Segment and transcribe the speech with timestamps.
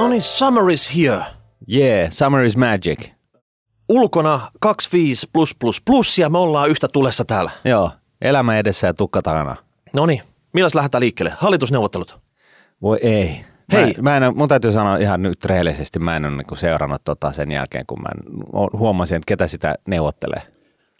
[0.00, 1.24] No niin, summer is here.
[1.72, 3.10] Yeah, summer is magic.
[3.88, 7.50] Ulkona 25 plus plus plus ja me ollaan yhtä tulessa täällä.
[7.64, 7.90] Joo,
[8.20, 9.56] elämä edessä ja tukka takana.
[9.92, 11.32] No niin, milläs lähdetään liikkeelle?
[11.38, 12.18] Hallitusneuvottelut.
[12.82, 13.44] Voi ei.
[13.72, 13.94] Hei.
[13.96, 17.32] Mä, mä en, mun täytyy sanoa ihan nyt rehellisesti, mä en ole niinku seurannut tota
[17.32, 18.08] sen jälkeen, kun mä
[18.72, 20.42] huomasin, että ketä sitä neuvottelee.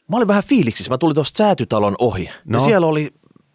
[0.08, 0.90] Mä olin vähän fiiliksissä.
[0.90, 2.30] Mä tulin tuosta säätytalon ohi.
[2.44, 2.56] No.
[2.56, 3.08] Ja siellä oli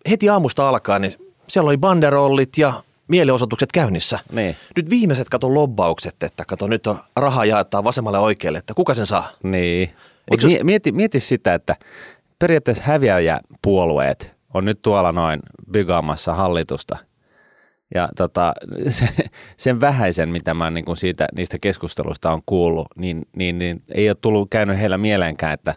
[0.09, 1.14] heti aamusta alkaen, niin
[1.48, 2.73] siellä oli banderollit ja
[3.07, 4.19] mielenosoitukset käynnissä.
[4.31, 4.55] Niin.
[4.75, 8.93] Nyt viimeiset kato lobbaukset, että kato nyt on rahaa jaetaan vasemmalle ja oikealle, että kuka
[8.93, 9.29] sen saa?
[9.43, 9.93] Niin.
[10.32, 11.75] Eikö mieti, mieti sitä, että
[12.39, 15.39] periaatteessa häviäjäpuolueet on nyt tuolla noin
[15.71, 16.97] bygaamassa hallitusta.
[17.96, 18.54] Ja tota,
[18.89, 19.07] se,
[19.57, 24.10] sen vähäisen, mitä mä niin kuin siitä, niistä keskusteluista on kuullut, niin, niin, niin ei
[24.10, 25.74] ole tullut käynyt heillä mieleenkään, että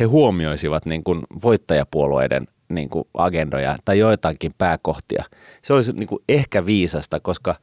[0.00, 5.24] he huomioisivat niin kuin voittajapuolueiden niin kuin agendoja tai joitakin pääkohtia.
[5.62, 7.54] Se olisi niin kuin ehkä viisasta, koska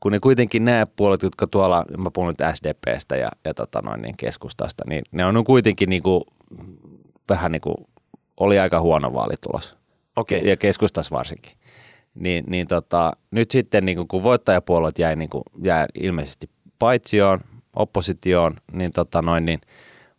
[0.00, 4.02] kun ne kuitenkin nämä puolet, jotka tuolla, mä puhun nyt SDPstä ja, ja tota noin,
[4.02, 6.24] niin keskustasta, niin ne on kuitenkin niin kuin,
[7.28, 7.76] vähän niin kuin,
[8.36, 9.76] oli aika huono vaalitulos.
[10.16, 10.48] Okei.
[10.48, 11.52] Ja keskustas varsinkin.
[12.14, 17.40] Niin, niin tota, nyt sitten niin kuin, kun voittajapuolueet jäi, niin kuin, jäi ilmeisesti paitsioon,
[17.76, 19.60] oppositioon, niin, tota noin, niin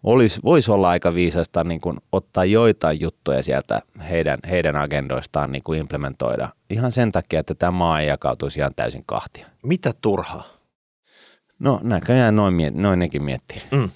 [0.04, 5.64] olisi, voisi olla aika viisasta niin kuin, ottaa joitain juttuja sieltä heidän, heidän agendoistaan niin
[5.64, 6.50] kuin implementoida.
[6.70, 9.48] Ihan sen takia, että tämä maa ei jakautuisi ihan täysin kahtia.
[9.64, 10.44] Mitä turhaa?
[11.60, 13.62] No näköjään noin, noin nekin miettii.
[13.72, 13.90] Mm.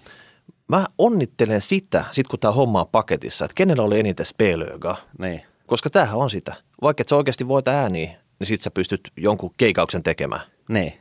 [0.68, 4.98] Mä onnittelen sitä, sit kun tämä homma on paketissa, että kenellä oli eniten spelöögaa.
[5.20, 5.42] Niin.
[5.68, 6.56] Koska tämähän on sitä.
[6.82, 10.42] Vaikka et sä oikeasti voit ääniä, niin sit sä pystyt jonkun keikauksen tekemään.
[10.70, 10.94] Niin.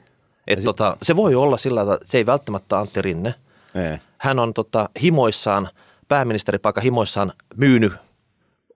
[0.46, 3.34] Et tota, se voi olla sillä tavalla, että se ei välttämättä Antti Rinne.
[3.74, 3.98] Ei.
[4.18, 5.68] Hän on tota, himoissaan,
[6.08, 7.92] pääministeripaikka himoissaan myynyt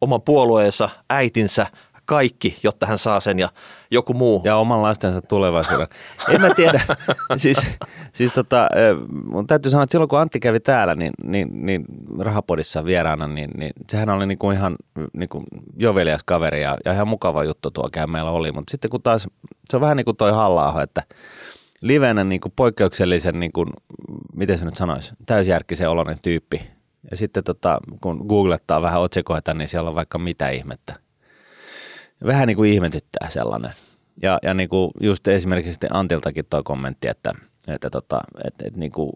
[0.01, 1.67] oman puolueensa, äitinsä,
[2.05, 3.49] kaikki, jotta hän saa sen ja
[3.91, 4.43] joku muu.
[4.45, 5.89] Ja oman lastensa tulevaisuuden.
[6.29, 6.81] En mä tiedä.
[7.37, 7.67] siis,
[8.13, 8.69] siis tota,
[9.25, 11.85] mun täytyy sanoa, että silloin kun Antti kävi täällä, niin, niin, niin
[12.19, 14.77] rahapodissa vieraana, niin, niin sehän oli niinku ihan
[15.13, 15.43] niinku
[15.77, 18.53] jovelias kaveri ja, ja ihan mukava juttu tuo meillä oli.
[18.53, 19.29] Mutta sitten kun taas,
[19.71, 21.03] se on vähän niin kuin toi halla että
[21.85, 23.69] livenä niin kuin poikkeuksellisen, niin kuin,
[24.35, 26.71] miten se nyt sanoisi, täysjärkisen oloinen tyyppi.
[27.11, 30.95] Ja sitten tota, kun googlettaa vähän otsikoita, niin siellä on vaikka mitä ihmettä.
[32.27, 33.71] Vähän niin kuin ihmetyttää sellainen.
[34.23, 37.33] Ja, ja niin kuin just esimerkiksi Antiltakin tuo kommentti, että,
[37.69, 39.13] että, tota, että, että niin kuin,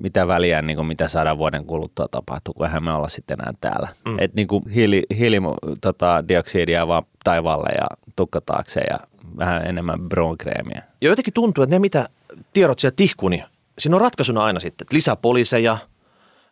[0.00, 3.52] mitä väliä, niin kuin mitä sadan vuoden kuluttua tapahtuu, kun eihän me olla sitten enää
[3.60, 3.88] täällä.
[4.06, 4.18] Mm.
[4.18, 5.36] Että niin kuin hiili, hiili
[5.80, 8.98] tota, dioksidia vaan taivaalle ja tukka taakse ja
[9.38, 10.82] vähän enemmän bronkreemiä.
[11.00, 12.08] Ja jotenkin tuntuu, että ne mitä
[12.52, 13.44] tiedot siellä tihkuu, niin
[13.78, 15.78] siinä on ratkaisuna aina sitten, että lisää poliiseja,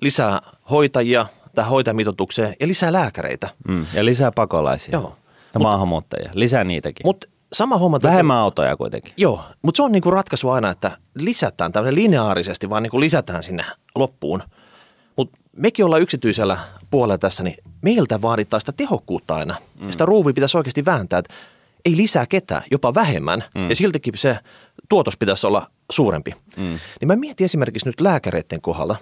[0.01, 3.51] lisää hoitajia tähän hoitajamitoitukseen ja lisää lääkäreitä.
[3.69, 3.87] Mm.
[3.95, 4.93] Ja lisää pakolaisia.
[4.93, 5.17] Joo.
[5.55, 6.31] Ja maahanmuuttajia.
[6.35, 7.07] Lisää niitäkin.
[7.07, 7.99] Mutta sama homma...
[8.03, 9.13] Vähemmän autoja kuitenkin.
[9.17, 13.65] Joo, mutta se on niinku ratkaisu aina, että lisätään tämmöinen lineaarisesti, vaan niinku lisätään sinne
[13.95, 14.43] loppuun.
[15.17, 16.59] Mutta mekin ollaan yksityisellä
[16.91, 19.57] puolella tässä, niin meiltä vaaditaan sitä tehokkuutta aina.
[19.85, 19.93] Mm.
[19.93, 21.35] Sitä ruuvia pitäisi oikeasti vääntää, että
[21.85, 23.45] ei lisää ketään, jopa vähemmän.
[23.55, 23.69] Mm.
[23.69, 24.39] Ja siltikin se
[24.89, 26.35] tuotos pitäisi olla suurempi.
[26.57, 26.79] Mm.
[27.01, 28.97] Niin mä mietin esimerkiksi nyt lääkäreiden kohdalla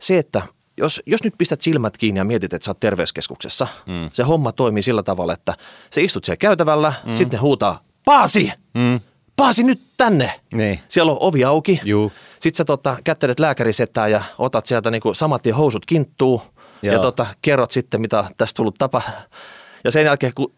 [0.00, 0.42] se, että
[0.76, 4.10] jos, jos nyt pistät silmät kiinni ja mietit, että sä oot terveyskeskuksessa, mm.
[4.12, 5.54] se homma toimii sillä tavalla, että
[5.94, 7.12] sä istut siellä käytävällä, mm.
[7.12, 8.52] sitten huutaa, Paasi!
[8.74, 9.00] Mm.
[9.36, 10.40] Paasi nyt tänne!
[10.52, 10.80] Niin.
[10.88, 11.80] Siellä on ovi auki.
[11.84, 12.12] Juu.
[12.40, 16.42] Sitten sä tota, kättelet lääkärisettää ja otat sieltä niinku samat tien housut kinttuu
[16.82, 19.02] ja tota, kerrot sitten, mitä tästä tullut tapa.
[19.84, 20.52] Ja sen jälkeen ku,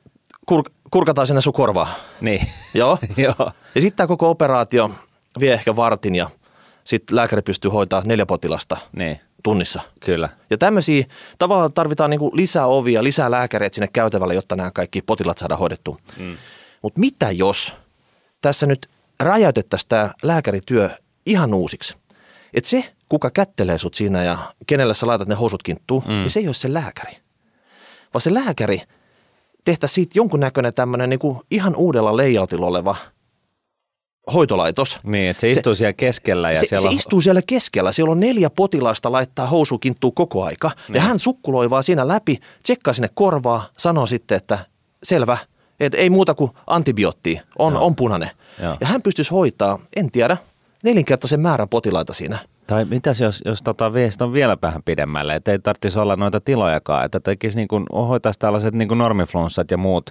[0.46, 1.94] kur, kurkataan sinne sun korvaa.
[2.20, 2.48] Niin.
[2.74, 2.98] Joo.
[3.16, 3.50] Joo.
[3.74, 4.90] Ja sitten tämä koko operaatio
[5.40, 6.30] vie ehkä vartin ja
[6.84, 9.20] sitten lääkäri pystyy hoitamaan neljä potilasta Niin.
[9.42, 9.80] tunnissa.
[10.00, 10.28] Kyllä.
[10.50, 11.04] Ja tämmöisiä,
[11.38, 15.96] tavallaan tarvitaan niinku lisää ovia, lisää lääkäreitä sinne käytävälle, jotta nämä kaikki potilaat saadaan hoidettua.
[16.18, 16.36] Mm.
[16.82, 17.74] Mutta mitä jos
[18.42, 18.88] tässä nyt
[19.20, 20.90] räjäytettäisiin tämä lääkärityö
[21.26, 21.94] ihan uusiksi?
[22.54, 26.12] Että se, kuka kättelee sut siinä ja kenelle sä laitat ne housut kinttuu, mm.
[26.12, 27.12] niin se ei ole se lääkäri.
[28.14, 28.82] Vaan se lääkäri
[29.66, 32.96] tehtäisiin siitä jonkunnäköinen tämmöinen niinku ihan uudella layoutilla oleva
[34.34, 35.00] hoitolaitos.
[35.02, 36.94] Niin, että se istuu siellä keskellä ja se, siellä se on...
[36.94, 37.92] istuu siellä keskellä.
[37.92, 40.70] Siellä on neljä potilasta laittaa housukinttuu koko aika.
[40.88, 40.94] Niin.
[40.94, 44.58] Ja hän sukkuloi vaan siinä läpi, tsekkaa sinne korvaa, sanoo sitten, että
[45.02, 45.38] selvä,
[45.80, 48.30] että ei muuta kuin antibioottia, on, on punainen.
[48.62, 48.76] Joo.
[48.80, 50.36] Ja hän pystyisi hoitaa, en tiedä,
[50.82, 52.38] nelinkertaisen määrän potilaita siinä.
[52.66, 56.40] Tai mitäs jos, jos tota viesti on vielä vähän pidemmälle, että ei tarvitsisi olla noita
[56.40, 60.10] tilojakaan, että tekisi niin kuin, hoitaisi tällaiset niin kuin normiflunssat ja muut,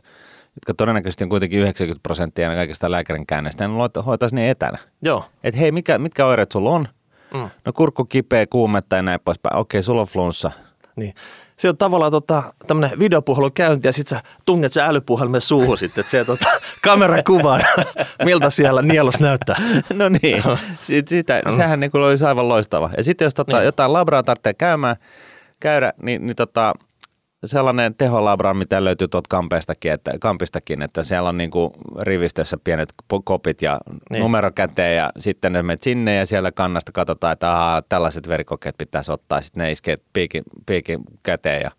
[0.56, 4.78] jotka todennäköisesti on kuitenkin 90 prosenttia kaikista lääkärin käänneistä, niin hoitaisi ne etänä.
[5.02, 5.26] Joo.
[5.44, 6.88] Että hei, mikä, mitkä oireet sulla on?
[7.34, 7.50] Mm.
[7.66, 9.56] No kurkku kipeä, kuumetta ja näin poispäin.
[9.56, 10.52] Okei, sulla on flunssa.
[10.96, 11.14] Niin.
[11.58, 16.02] Se on tavallaan tota, tämmöinen videopuhelu käynti ja sitten sä tunget se älypuhelimen suuhun sitten,
[16.02, 16.48] että se tota,
[16.82, 17.60] kamera kuvaa,
[18.24, 19.56] miltä siellä nielus näyttää.
[19.94, 20.44] No niin,
[20.82, 22.90] Siit, sitä, sehän niin olisi aivan loistava.
[22.98, 23.66] Ja sitten jos tota, niin.
[23.66, 24.96] jotain labraa tarvitsee käymään,
[25.60, 26.74] käydä, niin, niin tota,
[27.46, 32.94] sellainen teholabra, mitä löytyy tuolta kampistakin, että, kampistakin, että siellä on niinku rivistössä pienet
[33.24, 34.22] kopit ja niin.
[34.22, 38.76] numero käteen ja sitten ne menet sinne ja siellä kannasta katsotaan, että aha, tällaiset verikokeet
[38.78, 39.42] pitäisi ottaa.
[39.42, 41.72] Sitten ne iskee piikin, piikin käteen ja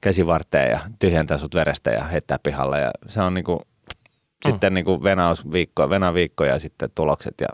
[0.00, 4.50] käsivarteen ja tyhjentää sut verestä ja heittää pihalle ja se on niinku, mm.
[4.50, 7.48] sitten niinku venausviikko, venaviikko ja sitten tulokset ja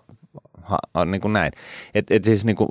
[0.63, 1.53] ha, on niin kuin näin.
[1.95, 2.69] Et, et siis niin kuin,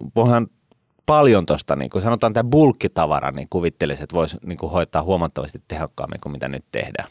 [1.07, 5.61] paljon tuosta, niin kuin sanotaan tämä bulkkitavara, niin kuvittelisi, että voisi niin kuin hoitaa huomattavasti
[5.67, 7.09] tehokkaammin kuin mitä nyt tehdään.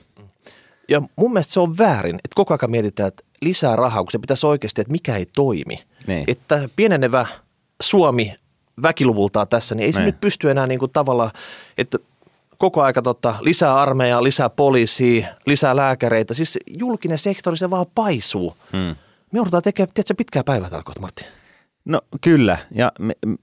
[0.89, 4.19] Ja mun mielestä se on väärin, että koko ajan mietitään, että lisää rahaa, kun se
[4.19, 5.79] pitäisi oikeasti, että mikä ei toimi.
[6.07, 6.25] Niin.
[6.29, 7.27] Että pienenevä
[7.83, 8.35] Suomi
[8.83, 10.07] väkiluvultaan tässä, niin ei se niin.
[10.07, 11.31] nyt pysty enää niin kuin tavallaan,
[11.79, 11.99] että
[12.59, 16.35] koko aika tota, lisää armeijaa, lisää poliisia, lisää lääkäreitä.
[16.35, 18.55] Siis julkinen sektori, se vaan paisuu.
[18.73, 18.97] Hmm.
[19.33, 21.25] Me joudutaan tekemään, tiedätkö, pitkää päivää tarkoittaa, Martti.
[21.87, 22.93] No kyllä, ja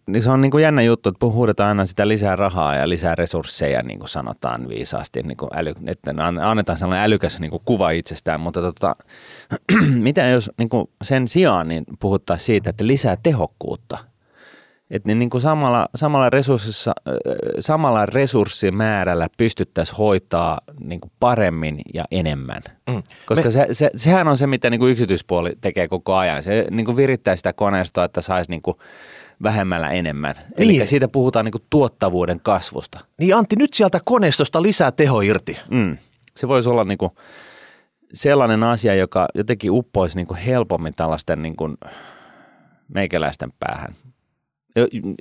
[0.07, 3.15] niin se on niin kuin jännä juttu, että puhutaan aina sitä lisää rahaa ja lisää
[3.15, 7.91] resursseja, niin kuin sanotaan viisaasti, niin kuin äly, että annetaan sellainen älykäs niin kuin kuva
[7.91, 8.95] itsestään, mutta tota,
[10.07, 13.97] mitä jos niin kuin sen sijaan niin puhuttaisiin siitä, että lisää tehokkuutta–
[14.93, 16.93] että niin, niin kuin samalla, samalla, resurssissa,
[17.59, 22.61] samalla resurssimäärällä pystyttäisiin hoitaa niin kuin paremmin ja enemmän.
[22.89, 23.03] Mm.
[23.25, 23.51] Koska Me...
[23.51, 26.43] se, se, sehän on se, mitä niin kuin yksityispuoli tekee koko ajan.
[26.43, 28.77] Se niin kuin virittää sitä koneistoa, että saisi niin kuin
[29.43, 30.35] vähemmällä enemmän.
[30.35, 30.79] Niin.
[30.79, 32.99] Eli siitä puhutaan niin kuin tuottavuuden kasvusta.
[33.19, 35.57] Niin Antti, nyt sieltä koneistosta lisää teho irti.
[35.69, 35.97] Mm.
[36.35, 37.11] Se voisi olla niin kuin
[38.13, 41.77] sellainen asia, joka jotenkin uppoisi niin kuin helpommin tällaisten niin kuin
[42.93, 43.95] meikäläisten päähän.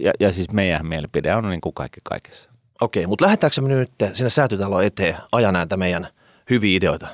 [0.01, 2.51] Ja, ja, siis meidän mielipide on niin kuin kaikki kaikessa.
[2.81, 6.09] Okei, mutta lähdetäänkö me nyt sinne säätytaloon eteen ajan näitä meidän
[6.51, 7.07] hyviä ideoita?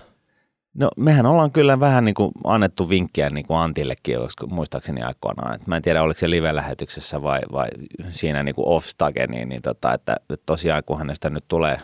[0.75, 4.19] No mehän ollaan kyllä vähän niin kuin annettu vinkkiä niin kuin Antillekin,
[4.49, 5.55] muistaakseni aikoinaan.
[5.55, 7.69] Et mä en tiedä, oliko se live-lähetyksessä vai, vai
[8.11, 11.81] siinä niin kuin off-stage, niin, niin tota, että tosiaan kun hänestä nyt tulee,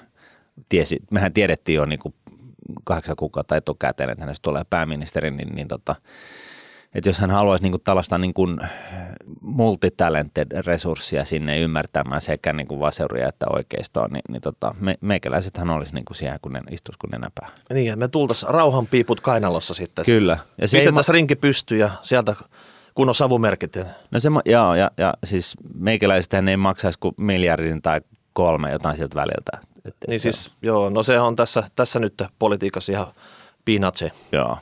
[0.69, 2.15] tiesi, mehän tiedettiin jo niin kuin
[2.85, 5.97] kahdeksan kuukautta etukäteen, että hänestä tulee pääministeri, niin, niin tota,
[6.95, 8.59] että jos hän haluaisi niin kuin tällaista niin kuin
[9.45, 15.71] multitalented resurssia sinne ymmärtämään sekä niin kuin vaseria että oikeistoa, niin, niin tota, me, meikäläisethän
[15.71, 17.49] olisi niin kuin siellä, kun ne istuisi kun nenäpää.
[17.71, 20.05] Niin, ja me tultaisiin rauhanpiiput kainalossa sitten.
[20.05, 20.39] Kyllä.
[20.61, 22.37] Ja se Pistettäisiin ma- rinki pystyy ja sieltä
[22.95, 23.77] kun on savumerkit.
[24.11, 28.01] No se, joo, ja, ja siis meikäläisethän ei maksaisi kuin miljardin tai
[28.33, 29.67] kolme jotain sieltä väliltä.
[29.85, 33.07] Et, niin siis, joo, no se on tässä, tässä nyt politiikassa ihan
[33.65, 34.11] piinatse.
[34.33, 34.59] Joo.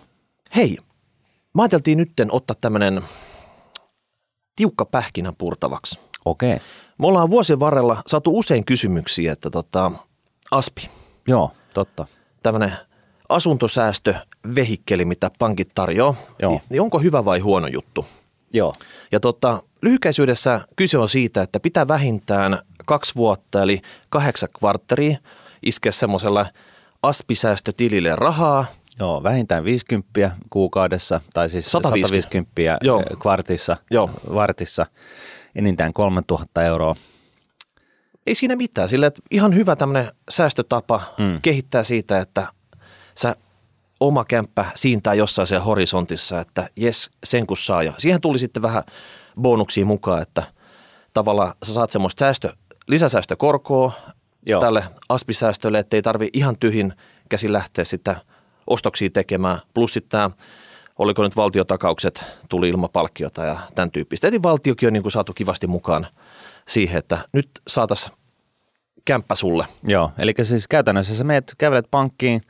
[0.56, 0.78] Hei,
[1.54, 3.02] Mä ajateltiin nytten ottaa tämmöinen
[4.56, 6.00] tiukka pähkinä purtavaksi.
[6.24, 6.60] Okei.
[6.98, 9.92] Me ollaan vuosien varrella saatu usein kysymyksiä, että tota,
[10.50, 10.90] ASPI.
[11.28, 12.06] Joo, totta.
[12.42, 12.72] Tämmöinen
[13.28, 16.50] asuntosäästövehikkeli, mitä pankit tarjoaa, Joo.
[16.50, 18.06] Niin, niin onko hyvä vai huono juttu?
[18.52, 18.72] Joo.
[19.12, 25.18] Ja tota, lyhykäisyydessä kyse on siitä, että pitää vähintään kaksi vuotta, eli kahdeksan kvartteria,
[25.62, 26.46] iskeä semmoisella
[27.02, 28.64] aspisäästötilille rahaa–
[29.00, 33.00] Joo, vähintään 50 kuukaudessa, tai siis 150, 150 Joo.
[33.00, 34.10] Eh, kvartissa, Joo.
[34.34, 34.86] vartissa,
[35.54, 36.94] enintään 3000 euroa.
[38.26, 41.40] Ei siinä mitään, sillä että ihan hyvä tämmöinen säästötapa mm.
[41.42, 42.46] kehittää siitä, että
[43.18, 43.36] sä
[44.00, 47.82] oma kämppä siintää jossain siellä horisontissa, että jes, sen kun saa.
[47.82, 48.82] Ja siihen tuli sitten vähän
[49.40, 50.42] bonuksia mukaan, että
[51.14, 52.52] tavallaan sä saat semmoista säästö,
[52.88, 53.92] lisäsäästökorkoa
[54.46, 54.60] Joo.
[54.60, 56.94] tälle aspisäästölle, että ei tarvi ihan tyhjin
[57.28, 58.16] käsin lähteä sitä–
[58.66, 60.30] ostoksia tekemään, plus sitten tämä,
[60.98, 64.28] oliko nyt valtiotakaukset, tuli ilmapalkkiota ja tämän tyyppistä.
[64.28, 66.06] Eli valtiokin on niin kuin saatu kivasti mukaan
[66.68, 68.16] siihen, että nyt saataisiin
[69.04, 69.66] kämppä sulle.
[69.86, 72.40] Joo, eli siis käytännössä sä meet, kävelet pankkiin,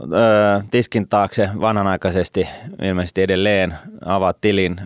[0.00, 2.48] öö, tiskin taakse vanhanaikaisesti
[2.82, 4.80] ilmeisesti edelleen, avaat tilin,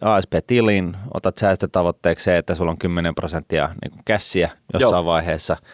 [0.00, 5.04] ASP-tilin, otat säästötavoitteeksi se, että sulla on 10 prosenttia niin kässiä jossain Joo.
[5.04, 5.56] vaiheessa–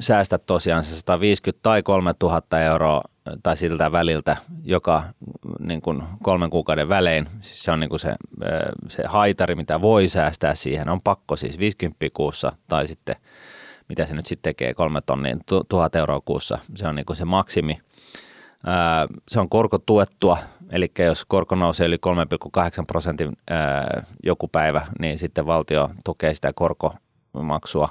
[0.00, 3.02] säästät tosiaan se 150 tai 3000 euroa
[3.42, 5.02] tai siltä väliltä joka
[5.60, 7.28] niin kuin kolmen kuukauden välein.
[7.40, 8.14] Siis se on niin kuin se,
[8.88, 10.88] se haitari, mitä voi säästää siihen.
[10.88, 13.16] On pakko siis 50 kuussa tai sitten
[13.88, 15.36] mitä se nyt sitten tekee, kolme tonnia,
[15.68, 16.58] tuhat euroa kuussa.
[16.74, 17.78] Se on niin kuin se maksimi.
[19.28, 20.38] Se on korkotuettua,
[20.70, 23.36] eli jos korko nousee yli 3,8 prosentin
[24.24, 27.88] joku päivä, niin sitten valtio tukee sitä korkomaksua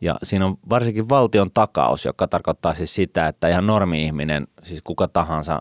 [0.00, 5.08] ja siinä on varsinkin valtion takaus, joka tarkoittaa siis sitä, että ihan normi-ihminen, siis kuka
[5.08, 5.60] tahansa,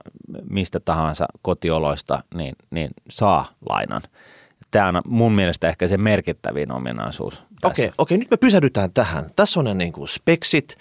[0.50, 4.02] mistä tahansa kotioloista, niin, niin saa lainan.
[4.72, 7.44] tämä on mun mielestä ehkä se merkittävin ominaisuus.
[7.64, 9.30] Okei, okei, nyt me pysähdytään tähän.
[9.36, 10.78] Tässä on ne niin kuin speksit.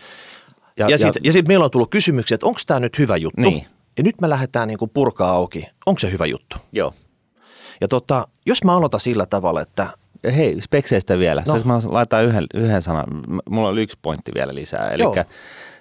[0.77, 3.17] Ja, ja ja- sitten ja sit meillä on tullut kysymyksiä, että onko tämä nyt hyvä
[3.17, 3.51] juttu.
[3.51, 3.67] Niin.
[3.97, 6.57] Ja nyt me lähdetään niin kuin purkaa auki, onko se hyvä juttu.
[6.73, 6.95] Joo.
[7.81, 9.87] Ja tota, jos mä aloitan sillä tavalla, että
[10.37, 11.43] Hei, spekseistä vielä.
[11.47, 11.61] No.
[11.65, 13.07] Mä laitan yhden, yhden sanan.
[13.51, 14.91] Mulla oli yksi pointti vielä lisää.
[14.91, 15.03] Eli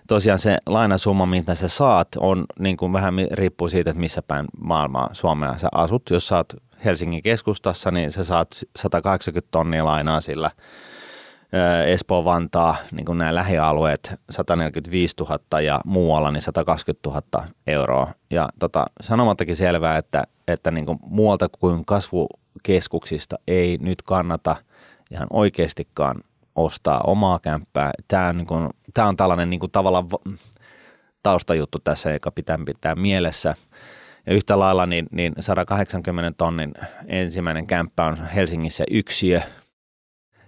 [0.08, 4.46] tosiaan se lainasumma, mitä sä saat, on niin kuin vähän riippuu siitä, että missä päin
[4.60, 6.10] maailmaa Suomea sä asut.
[6.10, 6.53] Jos sä oot
[6.86, 10.51] Helsingin keskustassa, niin sä saat 180 tonnia lainaa sillä.
[11.88, 18.13] Espoo, Vantaa, niin kuin nämä lähialueet, 145 000 ja muualla niin 120 000 euroa.
[18.29, 21.86] Ja tota, sanomattakin selvää, että, että niin kuin muualta kuin
[22.58, 24.56] kasvukeskuksista ei nyt kannata
[25.12, 26.24] ihan oikeastikaan
[26.56, 27.92] ostaa omaa kämppää.
[28.08, 30.34] Tämä on, niin kuin, tämä on tällainen niin kuin tavallaan va-
[31.24, 33.56] taustajuttu tässä, joka pitää pitää mielessä.
[34.26, 36.74] Ja yhtä lailla niin, niin 180 tonnin
[37.08, 39.42] ensimmäinen kämppä on Helsingissä yksiö.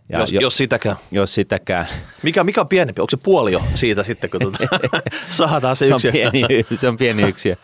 [0.10, 0.96] Ja jos, jo, jos sitäkään.
[1.12, 1.88] jos sitäkään,
[2.24, 3.02] Mikä, mikä on pienempi?
[3.02, 4.58] Onko se puoli jo siitä sitten, kun tuota,
[5.30, 6.12] saadaan se, se on, yksi?
[6.12, 7.56] pieni, se on pieni yksiö.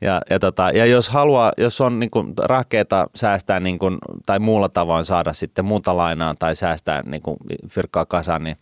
[0.00, 4.38] Ja, ja, tota, ja jos haluaa, jos on niin kuin rahkeita säästää niin kuin, tai
[4.38, 7.36] muulla tavoin saada sitten muuta lainaa tai säästää niin kuin
[7.68, 8.56] fyrkkaa kasaan, niin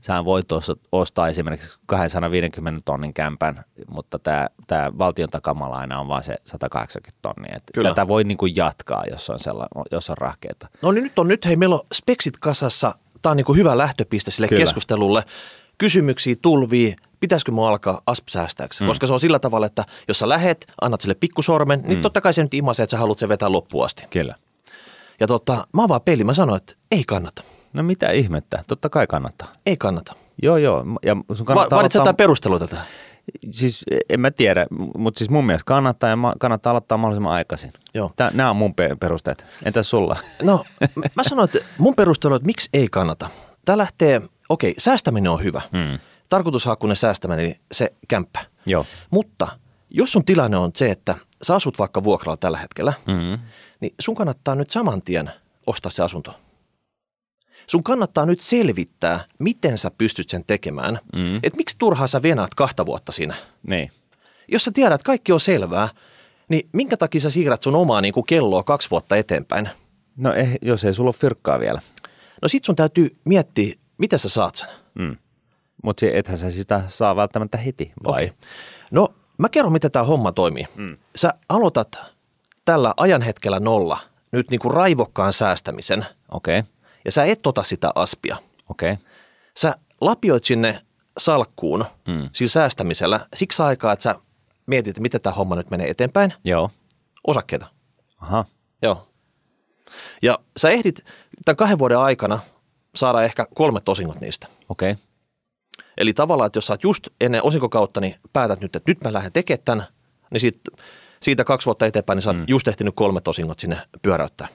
[0.00, 0.46] sä voit
[0.92, 7.56] ostaa esimerkiksi 250 tonnin kämpän, mutta tämä, tämä valtion takamalaina on vaan se 180 tonnia.
[7.56, 7.88] Et Kyllä.
[7.88, 10.68] tätä voi niin kuin jatkaa, jos on, sella, jos on rahkeita.
[10.82, 12.94] No niin nyt on nyt, hei meillä on speksit kasassa.
[13.22, 14.60] Tämä on niin kuin hyvä lähtöpiste sille Kyllä.
[14.60, 15.24] keskustelulle.
[15.78, 18.84] Kysymyksiä tulvii, pitäisikö mua alkaa asp-säästääksi?
[18.84, 18.86] Mm.
[18.86, 22.34] Koska se on sillä tavalla, että jos sä lähet, annat sille pikkusormen, niin totta kai
[22.34, 24.02] se nyt imasee, että sä haluat sen vetää loppuun asti.
[24.10, 24.34] Kyllä.
[25.20, 27.42] Ja tota, mä avaan peli, mä sanoin, että ei kannata.
[27.72, 29.48] No mitä ihmettä, totta kai kannattaa.
[29.66, 30.14] Ei kannata.
[30.42, 30.84] Joo, joo.
[31.04, 32.86] Ja sun Va- kannattaa sä aloittaa- jotain perusteluita tähän?
[33.50, 34.66] Siis en mä tiedä,
[34.98, 37.72] mutta siis mun mielestä kannattaa ja kannattaa aloittaa mahdollisimman aikaisin.
[37.94, 38.12] Joo.
[38.16, 39.44] Tää, nämä on mun pe- perusteet.
[39.64, 40.16] Entäs sulla?
[40.42, 40.64] No,
[41.14, 43.28] mä sanoin, että mun perustelu, että miksi ei kannata.
[43.64, 45.62] Tämä lähtee, okei, säästäminen on hyvä.
[45.72, 45.98] Mm.
[46.28, 48.40] Tarkoitushakuinen säästäminen, eli se kämppä.
[48.66, 48.86] Joo.
[49.10, 49.48] Mutta
[49.90, 53.38] jos sun tilanne on se, että sä asut vaikka vuokralla tällä hetkellä, Mm.
[53.80, 55.30] niin sun kannattaa nyt saman tien
[55.66, 56.34] ostaa se asunto.
[57.70, 60.98] Sun kannattaa nyt selvittää, miten sä pystyt sen tekemään.
[61.18, 61.40] Mm.
[61.42, 63.34] Et miksi turhaa sä venaat kahta vuotta siinä?
[63.66, 63.92] Niin.
[64.48, 65.88] Jos sä tiedät, että kaikki on selvää,
[66.48, 69.68] niin minkä takia sä siirrät sun omaa niin kuin kelloa kaksi vuotta eteenpäin?
[70.16, 71.80] No eh, jos ei sulla ole fyrkkaa vielä.
[72.42, 74.68] No sit sun täytyy miettiä, miten sä saat sen.
[74.98, 75.16] Mm.
[75.84, 78.22] Mutta ethän sä sitä saa välttämättä heti, vai?
[78.22, 78.32] Okei.
[78.90, 79.08] No
[79.38, 80.66] mä kerron, miten tämä homma toimii.
[80.76, 80.96] Mm.
[81.16, 81.98] Sä aloitat
[82.64, 84.00] tällä ajanhetkellä nolla
[84.32, 86.72] nyt niin kuin raivokkaan säästämisen Okei, okay.
[87.04, 88.36] Ja sä et ota sitä aspia.
[88.68, 88.92] okei.
[88.92, 89.04] Okay.
[89.56, 90.82] Sä lapioit sinne
[91.18, 92.28] salkkuun Mm.
[92.32, 94.14] sillä säästämisellä siksi aikaa, että sä
[94.66, 96.32] mietit, että miten tämä homma nyt menee eteenpäin.
[96.44, 96.70] Joo.
[97.26, 97.66] Osakkeita.
[98.20, 98.44] Aha.
[98.82, 99.08] Joo.
[100.22, 101.04] Ja sä ehdit
[101.44, 102.40] tämän kahden vuoden aikana
[102.94, 104.46] saada ehkä kolme osingot niistä.
[104.68, 104.92] Okei.
[104.92, 105.04] Okay.
[105.96, 109.12] Eli tavallaan, että jos sä oot just ennen osinkokautta, niin päätät nyt, että nyt mä
[109.12, 109.86] lähden tekemään tämän,
[110.30, 110.70] niin siitä,
[111.22, 112.44] siitä kaksi vuotta eteenpäin, niin sä oot mm.
[112.48, 114.48] just ehtinyt kolme osingot sinne pyöräyttää.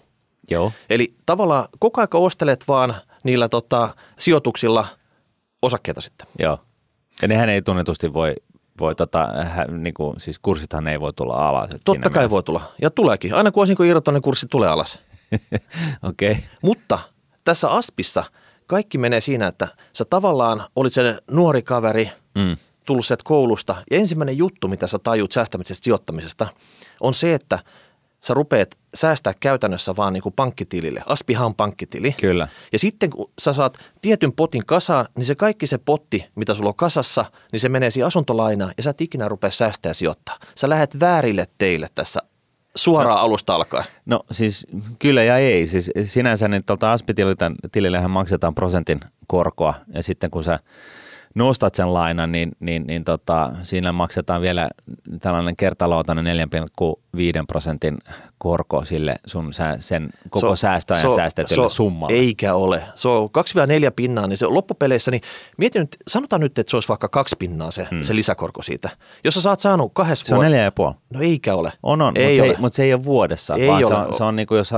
[0.50, 0.72] Joo.
[0.90, 4.88] Eli tavallaan koko ajan ostelet vaan niillä tota, sijoituksilla
[5.62, 6.28] osakkeita sitten.
[6.40, 6.60] Joo.
[7.22, 8.34] Ja nehän ei tunnetusti voi,
[8.80, 11.70] voi tota, hä, niinku, siis kurssithan ei voi tulla alas.
[11.86, 12.74] Totta kai voi tulla.
[12.82, 13.34] Ja tuleekin.
[13.34, 15.00] Aina kun osinko irrottaa, niin kurssi tulee alas.
[15.32, 15.60] mielessä.
[16.10, 16.32] Okei.
[16.32, 16.44] Okay.
[16.62, 17.00] Mutta
[17.44, 18.24] tässä aspissa
[18.68, 22.58] kaikki menee siinä, että sä tavallaan olit se nuori kaveri, Mm.
[22.86, 23.76] tullut sieltä koulusta.
[23.92, 26.48] Ja ensimmäinen juttu, mitä sä tajut säästämisestä sijoittamisesta,
[27.00, 27.60] on se, että
[28.28, 31.04] sä rupeat säästää käytännössä vaan niin kuin pankkitilille.
[31.06, 32.12] Aspihan on pankkitili.
[32.12, 32.48] Kyllä.
[32.72, 36.70] Ja sitten kun sä saat tietyn potin kasaan, niin se kaikki se potti, mitä sulla
[36.70, 40.40] on kasassa, niin se menee siihen asuntolainaan ja sä et ikinä rupea säästää ja sijoittaa.
[40.56, 42.20] Sä lähet väärille teille tässä
[42.76, 43.24] suoraan no.
[43.24, 43.86] alusta alkaen.
[44.06, 44.68] No siis
[45.00, 45.68] kyllä ja ei.
[45.68, 50.60] Siis sinänsä niin tuolta Aspitilillehän maksetaan prosentin korkoa ja sitten kun sä
[51.36, 54.70] nostat sen lainan, niin, niin, niin tota, siinä maksetaan vielä
[55.22, 57.98] tällainen kertaluontainen 4,5 prosentin
[58.38, 62.16] korko sille sun sä, sen koko So- säästöajan so- säästetylle so- summalle.
[62.16, 62.84] Eikä ole.
[62.96, 65.22] Se on 2-4 pinnaa, niin se loppupeleissä, niin
[65.58, 68.02] mieti nyt, sanotaan nyt, että se olisi vaikka kaksi pinnaa se, hmm.
[68.02, 68.90] se lisäkorko siitä.
[69.24, 70.94] Jos sä saat saanut kahdessa se on neljä ja puoli.
[71.10, 71.72] no eikä ole.
[71.84, 72.52] On, on, Ei mutta, se ole.
[72.52, 74.06] ei, mutta se ei ole vuodessa, Ei vaan se ole.
[74.06, 74.72] on, se on niin kuin, jos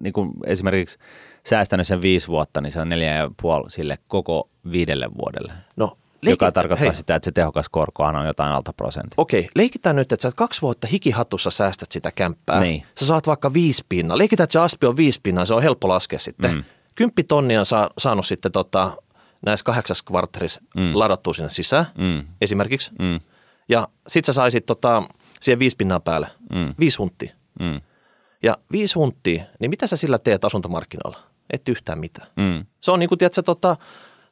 [0.00, 0.98] niin kuin esimerkiksi
[1.46, 5.52] säästänyt sen viisi vuotta, niin se on neljä ja puoli sille koko viidelle vuodelle.
[5.76, 9.14] No, joka leikit- tarkoittaa hei, sitä, että se tehokas korkohan on jotain alta prosentti.
[9.16, 12.60] Okei, leikitään nyt, että sä oot kaksi vuotta hikihatussa säästät sitä kämppää.
[12.60, 12.82] Niin.
[12.98, 14.18] Sä saat vaikka viisi pinnaa.
[14.18, 16.54] Leikitään, että se aspi on viisi pinnaa, se on helppo laskea sitten.
[16.54, 16.64] Mm.
[16.94, 18.96] Kymppi tonnia on saa, saanut sitten tota,
[19.46, 20.90] näissä kahdeksassa kvartterissa mm.
[20.98, 22.90] ladattua sinne sisään Mm, esimerkiksi.
[22.98, 23.20] mm,
[23.68, 25.02] Ja sit sä saisit tota,
[25.40, 27.32] siihen viisi pinnaa päälle, mm, viisi hunttia.
[27.60, 27.80] mm.
[28.42, 31.18] Ja viisi hunttia, niin mitä sä sillä teet asuntomarkkinoilla?
[31.52, 32.28] Et yhtään mitään.
[32.36, 32.66] Mm.
[32.80, 33.76] Se on niin kuin, tiedätkö, tota,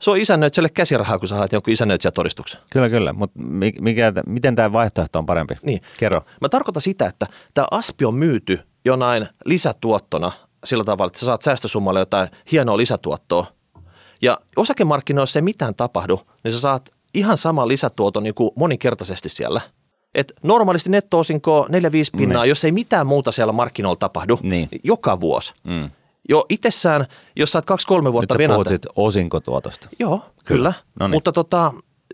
[0.01, 2.61] se on isännöitsijälle käsirahaa, kun sä haet jonkun isännöitsijätodistuksen.
[2.71, 3.13] Kyllä, kyllä.
[3.13, 3.41] Mutta
[3.81, 5.55] mikä, miten tämä vaihtoehto on parempi?
[5.63, 5.81] Niin.
[5.99, 6.23] Kerro.
[6.41, 10.33] Mä tarkoitan sitä, että tämä aspi on myyty jonain lisätuottona
[10.65, 13.47] sillä tavalla, että sä saat säästösummalle jotain hienoa lisätuottoa.
[14.23, 19.61] Ja osakemarkkinoissa ei mitään tapahdu, niin sä saat ihan sama lisätuoton niin kuin moninkertaisesti siellä.
[20.15, 21.71] Et normaalisti netto-osinko 4-5
[22.17, 22.49] pinnaa, Niin.
[22.49, 24.69] jos ei mitään muuta siellä markkinoilla tapahdu, Niin.
[24.85, 25.55] joka vuosi.
[25.65, 25.91] Mm.
[26.29, 29.89] Jo itsessään, jos sä oot 2-3 Nyt vuotta sä venata- puhut osinkotuotosta.
[29.99, 30.73] Joo, kyllä.
[31.01, 31.17] No niin.
[31.17, 31.73] Mutta tota,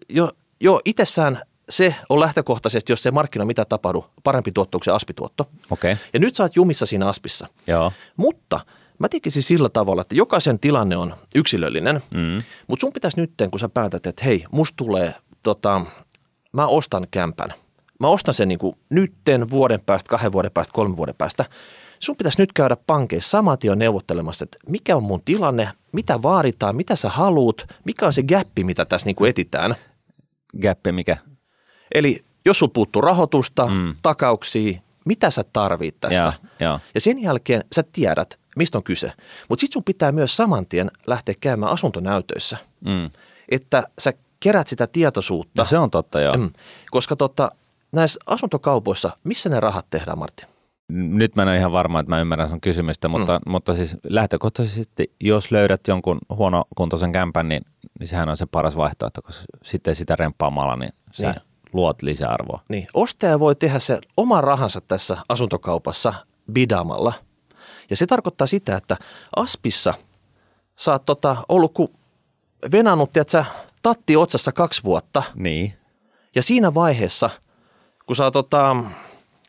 [0.08, 4.90] jo, jo itsessään se on lähtökohtaisesti, jos se markkina mitä tapahdu, parempi tuotto kuin se
[4.90, 5.48] aspituotto.
[5.70, 6.04] Okei, okay.
[6.12, 7.46] Ja nyt sä oot jumissa siinä aspissa.
[7.66, 7.92] joo.
[8.16, 8.60] Mutta
[8.98, 12.42] mä tekisin sillä tavalla, että jokaisen tilanne on yksilöllinen, Mm.
[12.66, 15.80] mutta sun pitäisi nyt, kun sä päätät, että hei, musta tulee, tota,
[16.52, 17.54] mä ostan kämpän.
[18.00, 21.44] Mä ostan sen niin kuin nytten, vuoden päästä, kahden vuoden päästä, kolmen vuoden päästä.
[22.00, 26.76] Sun pitäisi nyt käydä pankeissa saman tien neuvottelemassa, että mikä on mun tilanne, mitä vaaditaan,
[26.76, 29.74] mitä sä haluut, mikä on se gappi, mitä tässä niin kuin etitään.
[30.62, 31.16] Gappi mikä?
[31.94, 33.94] Eli jos sulla puuttuu rahoitusta, Mm.
[34.02, 36.18] takauksia, mitä sä tarvit tässä.
[36.22, 36.32] Joo,
[36.70, 36.80] joo.
[36.94, 39.12] Ja sen jälkeen sä tiedät, mistä on kyse.
[39.48, 43.10] Mutta sitten sun pitää myös saman tien lähteä käymään asuntonäytöissä, Mm.
[43.48, 45.62] että sä kerät sitä tietoisuutta.
[45.62, 46.36] No se on totta, joo.
[46.36, 46.50] Mm.
[46.90, 47.50] Koska tota,
[47.92, 50.46] näissä asuntokaupoissa, missä ne rahat tehdään, Martti?
[50.90, 53.52] Nyt mä en ole ihan varma, että mä ymmärrän sun kysymystä, mutta, mm.
[53.52, 57.62] mutta siis lähtökohtaisesti, jos löydät jonkun huonokuntoisen kämpän, niin,
[58.00, 61.40] niin sehän on se paras vaihtoehto, koska sitten sitä remppaamalla, niin sä Niin.
[61.72, 62.62] luot lisäarvoa.
[62.68, 66.14] Niin, ostaja voi tehdä se oman rahansa tässä asuntokaupassa
[66.52, 67.12] bidaamalla.
[67.90, 68.96] Ja se tarkoittaa sitä, että
[69.36, 69.94] Aspissa
[70.76, 71.92] sä oot tota, ollut ku
[72.72, 73.44] venannut, että sä
[73.82, 75.22] tatti otsassa kaksi vuotta.
[75.34, 75.72] Niin.
[76.34, 77.30] Ja siinä vaiheessa,
[78.06, 78.76] kun sä, tota,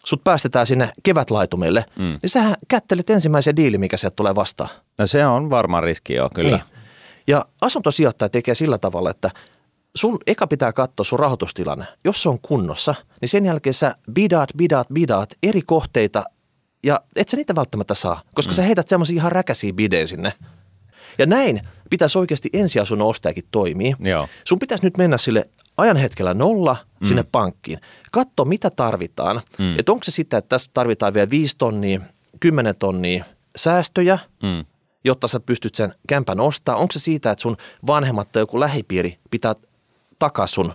[0.06, 2.20] sut päästetään sinne kevätlaitumelle, Mm.
[2.22, 4.70] niin sä kättelet ensimmäisen diili, mikä sieltä tulee vastaan.
[4.98, 6.58] No se on varmaan riski, joo, kyllä.
[6.58, 6.66] Niin.
[7.28, 9.32] Ja asuntosijoittaja tekee sillä tavalla, että
[9.96, 11.86] sun eka pitää katsoa sun rahoitustilanne.
[12.04, 16.24] Jos se on kunnossa, niin sen jälkeen sä bidaat, bidaat, bidaat eri kohteita
[16.84, 18.56] ja et sä niitä välttämättä saa, koska mm.
[18.56, 20.34] sä heität semmoisia ihan räkäisiä bidejä sinne.
[21.18, 23.96] Ja näin pitäisi oikeasti ensiasunnon ostajakin toimia.
[24.00, 24.28] Joo.
[24.44, 25.50] Sun pitäisi nyt mennä sille
[25.82, 27.08] ajan hetkellä nolla mm.
[27.08, 27.80] sinne pankkiin.
[28.12, 29.42] Katso, mitä tarvitaan.
[29.60, 29.80] Mm.
[29.80, 32.02] Että onko se sitä, että tässä tarvitaan vielä 5 tonnia,
[32.40, 34.66] 10 tonnia säästöjä, Mm.
[35.04, 36.76] jotta sä pystyt sen kämpän ostaa?
[36.76, 39.56] Onko se siitä, että sun vanhemmat tai joku lähipiiri pitää
[40.20, 40.74] takaa sun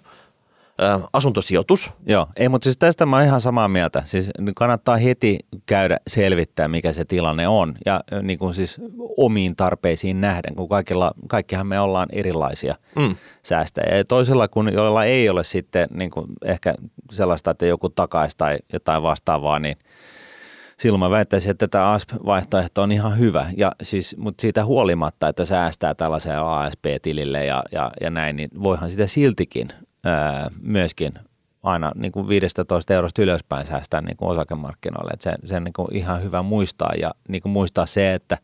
[0.82, 1.90] ä, asuntosijoitus?
[2.06, 4.02] Joo, ei, mutta siis tästä mä oon ihan samaa mieltä.
[4.04, 8.80] Siis kannattaa heti käydä selvittää, mikä se tilanne on ja ö, niin kuin siis
[9.16, 13.16] omiin tarpeisiin nähden, kun kaikilla, kaikkihan me ollaan erilaisia Mm.
[13.42, 13.96] säästäjiä.
[13.96, 16.74] Ja toisella, kun joilla ei ole sitten niin kuin ehkä
[17.10, 19.76] sellaista, että joku takaisi tai jotain vastaavaa, niin
[20.78, 23.46] silloin mä väittäisin, että tämä ASP-vaihtoehto on ihan hyvä.
[23.56, 28.90] Ja siis, mutta siitä huolimatta, että säästää tällaiseen ASP-tilille ja, ja, ja näin, niin voihan
[28.90, 29.68] sitä siltikin
[30.60, 31.12] myöskin
[31.62, 35.10] aina niin kuin 15 eurosta ylöspäin säästää niin kuin osakemarkkinoille.
[35.14, 38.38] Että se, se niin kuin ihan hyvä muistaa ja niin kuin muistaa se, että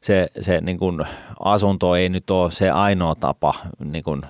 [0.00, 1.06] se, se niin kuin
[1.40, 4.22] asunto ei nyt ole se ainoa tapa niin kuin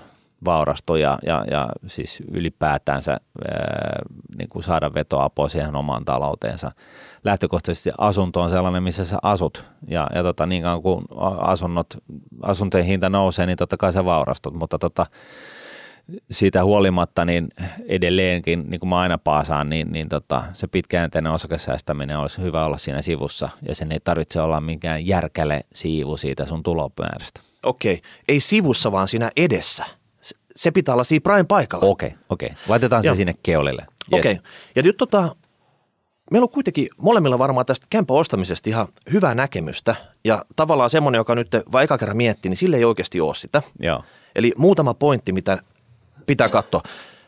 [0.45, 4.03] vaurastua ja, ja, ja siis ylipäätänsä ää,
[4.39, 6.73] niin kuin saada vetoapua siihen omaan talouteensa.
[7.25, 11.05] Lähtökohtaisesti asunto on sellainen, missä sä asut ja, ja tota, niin kauan kuin
[11.39, 11.87] asunnot,
[12.43, 15.07] asuntojen hinta nousee, niin totta kai sä vaurastut, mutta tota,
[16.31, 17.49] siitä huolimatta niin
[17.89, 22.79] edelleenkin, niin kuin mä aina paasaan, niin, niin tota, se pitkäjänteinen osakesäästäminen olisi hyvä olla
[22.79, 27.41] siinä sivussa ja sen ei tarvitse olla mikään järkäle siivu siitä sun tulopäärästä.
[27.63, 29.85] Okei, ei sivussa, vaan siinä edessä.
[30.57, 31.87] Se- pitää olla siinä prime paikalla.
[31.87, 32.51] Okei, okei.
[32.69, 33.15] Laitetaan Joo.
[33.15, 33.87] se sinne keulille.
[34.13, 34.39] Okei.
[34.77, 35.37] Ja nyt tota,
[36.31, 39.95] meillä on kuitenkin molemmilla varmaan tästä kämpän ostamisesta ihan hyvää näkemystä.
[40.25, 43.63] Ja tavallaan semmoinen, joka nyt vai eka kerran miettii, niin sille ei oikeasti ole sitä.
[43.81, 44.05] Joo.
[44.35, 45.59] Eli muutama pointti, mitä
[46.27, 46.83] pitää katsoa.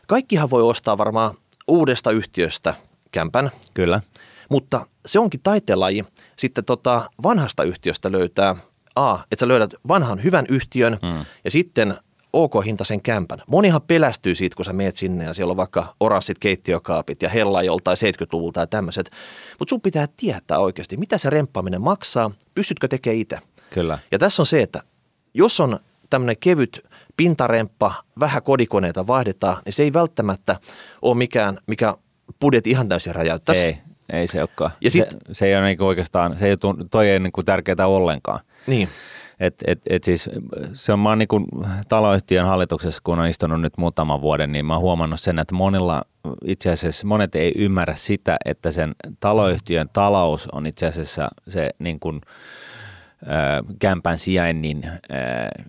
[0.07, 1.33] Kaikkihan voi ostaa varmaan
[1.67, 2.73] uudesta yhtiöstä
[3.11, 4.01] kämpän, Kyllä.
[4.49, 6.03] mutta se onkin taiteenlaji.
[6.37, 8.55] Sitten tota vanhasta yhtiöstä löytää
[8.95, 11.25] A, että sä löydät vanhan hyvän yhtiön Mm.
[11.43, 11.97] ja sitten
[12.33, 13.41] OK-hintaisen kämpän.
[13.47, 17.63] Monihan pelästyy siitä, kun sä meet sinne ja siellä on vaikka oranssit keittiökaapit ja hella
[17.63, 19.11] joltain 70-luvulta ja tämmöiset.
[19.59, 23.39] Mutta sun pitää tietää oikeasti, mitä se remppaaminen maksaa, pystytkö tekemään itse.
[23.69, 23.99] Kyllä.
[24.11, 24.81] Ja tässä on se, että
[25.33, 25.79] jos on
[26.09, 26.85] tämmöinen kevyt
[27.17, 30.59] pintaremppa, vähän kodikoneita vaihdetaan, niin se ei välttämättä
[31.01, 31.97] ole mikään, mikä
[32.41, 33.65] budjetti ihan täysin räjäyttäisi.
[33.65, 33.77] Ei,
[34.09, 34.71] ei se olekaan.
[34.81, 37.87] Ja se, sit- se ei ole niinku oikeastaan, se ei, tunnu- toi ei niinku tärkeää
[37.87, 38.39] ollenkaan.
[38.67, 38.89] Niin.
[39.39, 40.29] Et, et, et siis
[40.73, 41.27] se on, mä oon niin
[41.89, 46.01] taloyhtiön hallituksessa, kun on istunut nyt muutaman vuoden, niin mä oon huomannut sen, että monilla
[46.45, 51.99] itse asiassa monet ei ymmärrä sitä, että sen taloyhtiön talous on itse asiassa se niin
[51.99, 52.21] kuin,
[53.79, 54.91] kämpän sijainnin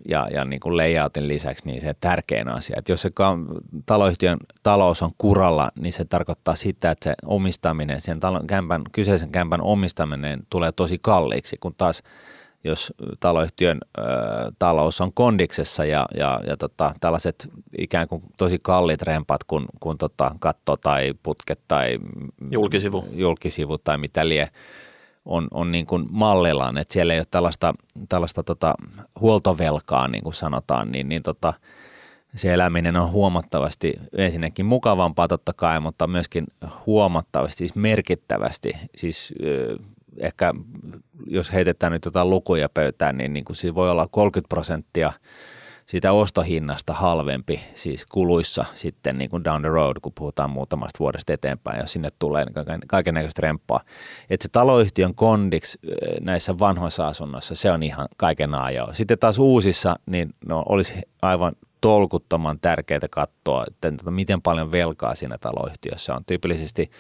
[0.09, 2.77] ja, ja niin kuin layoutin lisäksi niin se tärkein asia.
[2.79, 3.11] Että jos se
[3.87, 9.33] taloyhtiön talous on kuralla, niin se tarkoittaa sitä, että se omistaminen, sen talon, kämpän, kyseisen
[9.33, 12.03] kämpän omistaminen tulee tosi kalliiksi, kun taas
[12.65, 14.03] jos taloyhtiön ö,
[14.59, 19.99] talous on kondiksessa ja, ja, ja tota, tällaiset ikään kuin tosi kalliit rempat, kun, kun
[19.99, 21.99] tota, katto tai putket tai
[22.51, 24.51] julkisivu, julkisivu tai mitä lie,
[25.27, 27.75] on, on niin kuin mallillaan, että siellä ei ole tällaista,
[28.09, 28.75] tällaista tota
[29.21, 31.53] huoltovelkaa, niin kuin sanotaan, niin, niin tota,
[32.35, 36.47] se eläminen on huomattavasti ensinnäkin mukavampaa totta kai, mutta myöskin
[36.87, 39.35] huomattavasti, siis merkittävästi, siis
[40.19, 40.53] ehkä
[41.27, 45.13] jos heitetään nyt jotain lukuja pöytään, niin, niin kuin siis voi olla 30 prosenttia–
[45.87, 51.33] siitä ostohinnasta halvempi siis kuluissa sitten niin kuin down the road, kun puhutaan muutamasta vuodesta
[51.33, 53.81] eteenpäin, jos sinne tulee niin kaiken näköistä remppaa.
[54.31, 55.79] Että se taloyhtiön kondiksi
[56.21, 58.93] näissä vanhoissa asunnoissa, se on ihan kaiken ajoa.
[58.93, 65.15] Sitten taas uusissa, niin no, olisi aivan tolkuttoman tärkeää katsoa, että tota, miten paljon velkaa
[65.15, 66.25] siinä taloyhtiössä on.
[66.25, 66.91] Tyypillisesti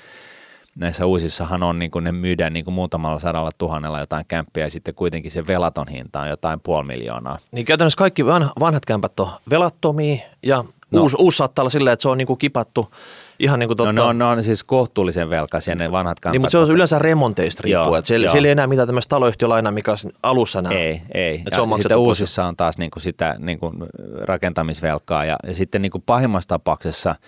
[0.76, 4.70] näissä uusissahan on, niin kuin ne myydään niin kuin muutamalla sadalla tuhannella jotain kämppiä ja
[4.70, 7.38] sitten kuitenkin se velaton hinta on jotain puoli miljoonaa.
[7.52, 8.26] Niin käytännössä kaikki
[8.60, 11.02] vanhat kämpät on velattomia ja no.
[11.02, 12.90] uusi, uusi saattaa olla silleen, että se on niin kuin kipattu
[13.38, 13.92] ihan niin kuin totta.
[13.92, 16.32] No, no, no on siis kohtuullisen velkaisia ne vanhat kämpät.
[16.32, 17.98] Niin, mutta se on yleensä remonteista riippuen.
[17.98, 20.76] että siellä, siellä, ei enää mitään tämmöistä taloyhtiölainaa, mikä on alussa näin.
[20.76, 21.34] Ei, ei.
[21.34, 23.74] Että se on sitten uusissa on taas niin kuin sitä niin kuin
[24.20, 27.14] rakentamisvelkaa ja, ja sitten niin kuin pahimmassa tapauksessa–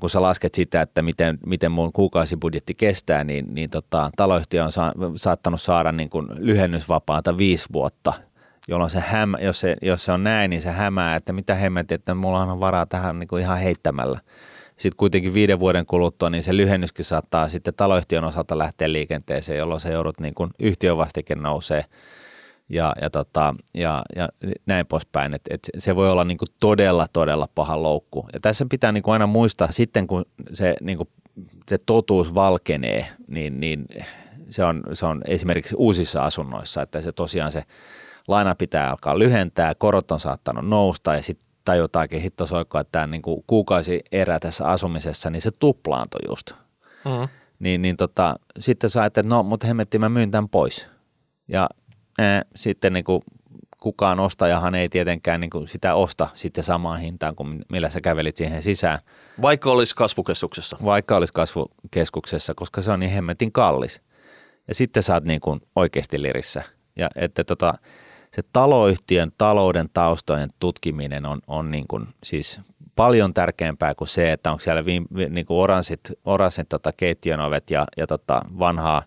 [0.00, 4.72] kun sä lasket sitä, että miten, miten mun kuukausibudjetti kestää, niin, niin tota, taloyhtiö on
[4.72, 8.12] sa- saattanut saada niin kuin lyhennysvapaata viisi vuotta,
[8.68, 11.94] jolloin se hämä, jos, se, jos se on näin, niin se hämää, että mitä hemmetti,
[11.94, 14.20] että mulla on varaa tähän niin kuin ihan heittämällä.
[14.76, 19.80] Sitten kuitenkin viiden vuoden kuluttua, niin se lyhennyskin saattaa sitten taloyhtiön osalta lähteä liikenteeseen, jolloin
[19.80, 21.84] se joudut niin kuin yhtiövastike nousee–
[22.70, 24.28] ja, ja, tota, ja, ja
[24.66, 25.34] näin poispäin.
[25.34, 28.26] Et, et se voi olla niinku todella, todella paha loukku.
[28.32, 31.08] Ja tässä pitää niinku aina muistaa sitten, kun se, niinku,
[31.68, 33.86] se totuus valkenee, niin, niin
[34.48, 37.64] se, on, se on esimerkiksi uusissa asunnoissa, että se tosiaan se
[38.28, 43.44] laina pitää alkaa lyhentää, korot on saattanut nousta ja sitten tajutaankin hittosoikkoa, että tämä niinku
[43.46, 46.50] kuukausi erä tässä asumisessa, niin se tuplaantui just.
[47.04, 47.28] Mm-hmm.
[47.58, 50.86] Niin, niin tota, sitten sä että no, mutta hemmetti, mä myyn tämän pois.
[51.48, 51.68] Ja
[52.56, 53.22] sitten niin kuin
[53.80, 58.36] kukaan ostajahan ei tietenkään niin kuin sitä osta sitten samaan hintaan kuin millä sä kävelit
[58.36, 58.98] siihen sisään.
[59.42, 60.76] Vaikka olisi kasvukeskuksessa.
[60.84, 64.02] Vaikka olisi kasvukeskuksessa, koska se on niin hemmetin kallis.
[64.68, 66.62] Ja sitten sä oot niin kuin oikeasti lirissä.
[66.96, 67.74] Ja että tota,
[68.34, 72.60] se taloyhtiön talouden taustojen tutkiminen on, on niin kuin siis
[72.96, 77.70] paljon tärkeämpää kuin se, että onko siellä viime, niin kuin oranssit, oranssit tota keittiön ovet
[77.70, 79.02] ja, ja tota vanhaa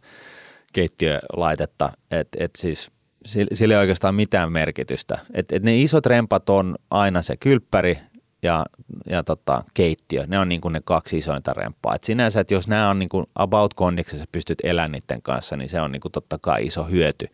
[0.73, 1.91] keittiölaitetta.
[2.11, 2.91] että et siis
[3.25, 5.19] sillä ei oikeastaan mitään merkitystä.
[5.33, 7.99] Et, et ne isot rempat on aina se kylppäri
[8.41, 8.65] ja,
[9.09, 10.25] ja tota, keittiö.
[10.27, 11.95] Ne on niin kuin ne kaksi isointa remppaa.
[11.95, 15.69] Et sinänsä, että jos nämä on niin kuin about condiksessa pystyt elämään niiden kanssa, niin
[15.69, 17.27] se on niin kuin totta kai iso hyöty.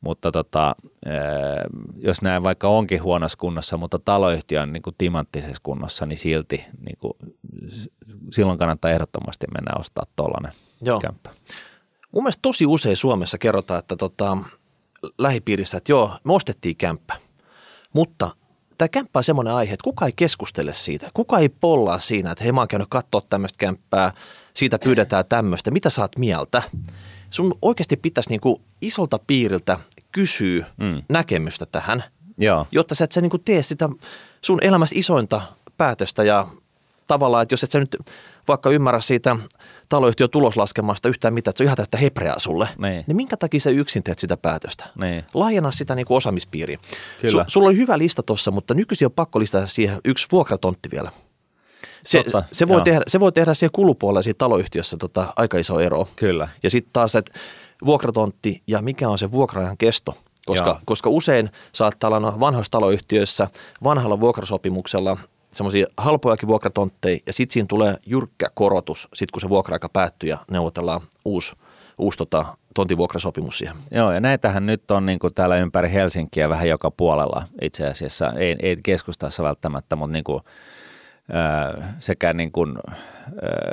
[0.00, 0.76] Mutta tota,
[1.96, 6.64] jos nämä vaikka onkin huonossa kunnossa, mutta taloyhtiö on niin kuin timanttisessa kunnossa, niin silti
[6.86, 7.12] niin kuin,
[8.32, 10.52] silloin kannattaa ehdottomasti mennä ostaa tuollainen
[11.02, 11.30] kämppä.
[12.12, 14.38] Mun mielestä tosi usein Suomessa kerrotaan, että tota,
[15.18, 17.14] lähipiirissä, että joo, me ostettiin kämppä,
[17.92, 18.30] mutta
[18.78, 22.44] tämä kämppä on semmoinen aihe, että kuka ei keskustele siitä, kuka ei pollaa siinä, että
[22.44, 24.12] hei mä oon käynyt katsoa tämmöistä kämppää,
[24.54, 26.62] siitä pyydetään tämmöistä, mitä saat mieltä.
[27.30, 29.78] Sun oikeasti pitäisi niinku isolta piiriltä
[30.12, 31.02] kysyä mm.
[31.08, 32.04] näkemystä tähän,
[32.38, 32.66] Joo.
[32.72, 33.88] jotta sä et sä niinku tee sitä
[34.42, 35.42] sun elämässä isointa
[35.76, 36.48] päätöstä ja
[37.12, 37.96] tavallaan, että jos et sä nyt
[38.48, 39.36] vaikka ymmärrä siitä
[39.88, 43.60] taloyhtiön tuloslaskelmasta yhtään mitään, että se on ihan täyttä hepreaa sulle, niin, niin minkä takia
[43.60, 44.84] sä yksin teet sitä päätöstä?
[45.00, 45.24] Niin.
[45.34, 46.78] Laajenna sitä niin kuin osaamispiiriä.
[47.20, 47.44] Kyllä.
[47.44, 51.10] Su, sulla oli hyvä lista tuossa, mutta nykyisin on pakko listata siihen yksi vuokratontti vielä.
[52.02, 56.08] Se, se, voi tehdä, se voi tehdä siihen kulupuolella siinä taloyhtiössä tota, aika iso ero.
[56.16, 56.48] Kyllä.
[56.62, 57.32] Ja sitten taas, että
[57.86, 60.16] vuokratontti ja mikä on se vuokraajan kesto.
[60.46, 63.48] Koska, koska usein saattaa olla vanhoissa taloyhtiöissä
[63.84, 65.16] vanhalla vuokrasopimuksella
[65.52, 70.38] semmoisia halpojakin vuokratontteja ja sitten siinä tulee jyrkkä korotus, sit kun se vuokra-aika päättyy ja
[70.50, 71.56] neuvotellaan uusi,
[71.98, 73.76] uusi tota, tontivuokrasopimus siihen.
[73.90, 78.32] Joo, ja näitähän nyt on niin kuin täällä ympäri Helsinkiä vähän joka puolella itse asiassa,
[78.36, 80.42] ei, ei keskustassa välttämättä, mutta niin kuin,
[81.98, 82.74] sekä niin kuin,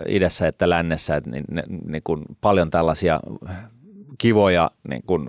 [0.08, 1.46] idässä että lännessä, että niin,
[1.88, 3.20] niin kuin paljon tällaisia
[4.18, 5.28] kivoja, niin kuin,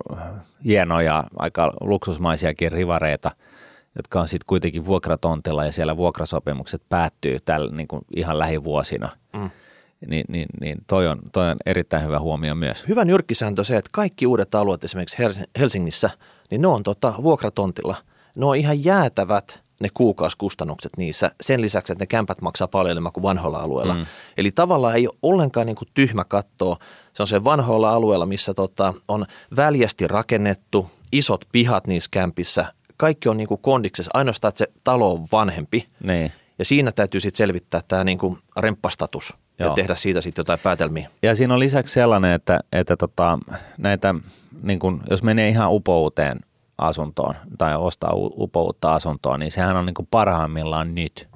[0.65, 3.31] hienoja, aika luksusmaisiakin rivareita,
[3.95, 9.09] jotka on sitten kuitenkin vuokratontilla ja siellä vuokrasopimukset päättyy tällä niin kuin ihan lähivuosina.
[9.33, 9.49] Mm.
[10.07, 12.87] Niin, niin, niin toi, on, toi on erittäin hyvä huomio myös.
[12.87, 15.17] Hyvä nyrkkisääntö se, että kaikki uudet alueet esimerkiksi
[15.59, 16.09] Helsingissä,
[16.51, 17.95] niin ne on tota, vuokratontilla.
[18.35, 23.11] Ne on ihan jäätävät ne kuukausikustannukset niissä sen lisäksi, että ne kämpät maksaa paljon enemmän
[23.11, 23.93] kuin vanhoilla alueilla.
[23.93, 24.05] Mm.
[24.37, 26.77] Eli tavallaan ei ole ollenkaan niin kuin tyhmä katsoa.
[27.13, 29.25] Se on se vanhoilla alueilla, missä tota, on
[29.55, 32.73] väljästi rakennettu, isot pihat niissä kämpissä.
[33.01, 35.87] Kaikki on niin kuin kondiksessa, ainoastaan, että se talo on vanhempi.
[36.03, 36.31] Niin.
[36.59, 39.69] Ja siinä täytyy sitten selvittää tämä niin kuin remppastatus Joo.
[39.69, 41.09] ja tehdä siitä sitten jotain päätelmiä.
[41.21, 43.39] Ja siinä on lisäksi sellainen, että, että tota,
[43.77, 44.15] näitä,
[44.63, 46.39] niin kuin, jos menee ihan upouteen
[46.77, 51.27] asuntoon tai ostaa upoutta asuntoa, niin sehän on niin kuin parhaimmillaan nyt,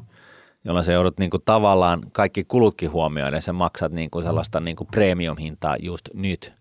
[0.66, 4.76] jolloin se joudut niin kuin tavallaan kaikki kulutkin huomioiden, sen maksat niin kuin sellaista niin
[4.76, 6.54] kuin premium-hintaa just nyt.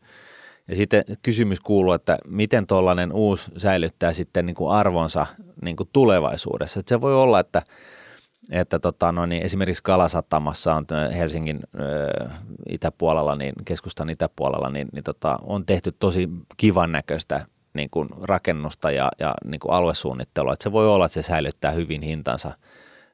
[0.68, 5.26] Ja sitten kysymys kuuluu, että miten tuollainen uusi säilyttää sitten niin kuin arvonsa
[5.62, 6.80] niin kuin tulevaisuudessa.
[6.80, 7.62] Että se voi olla, että,
[8.50, 12.30] että tota, no niin, esimerkiksi Kalasatamassa on Helsingin ö,
[12.68, 18.90] itäpuolella, niin keskustan itäpuolella, niin, niin tota, on tehty tosi kivan näköistä niin kuin rakennusta
[18.90, 20.52] ja, ja niin kuin aluesuunnittelua.
[20.52, 22.52] Että se voi olla, että se säilyttää hyvin hintansa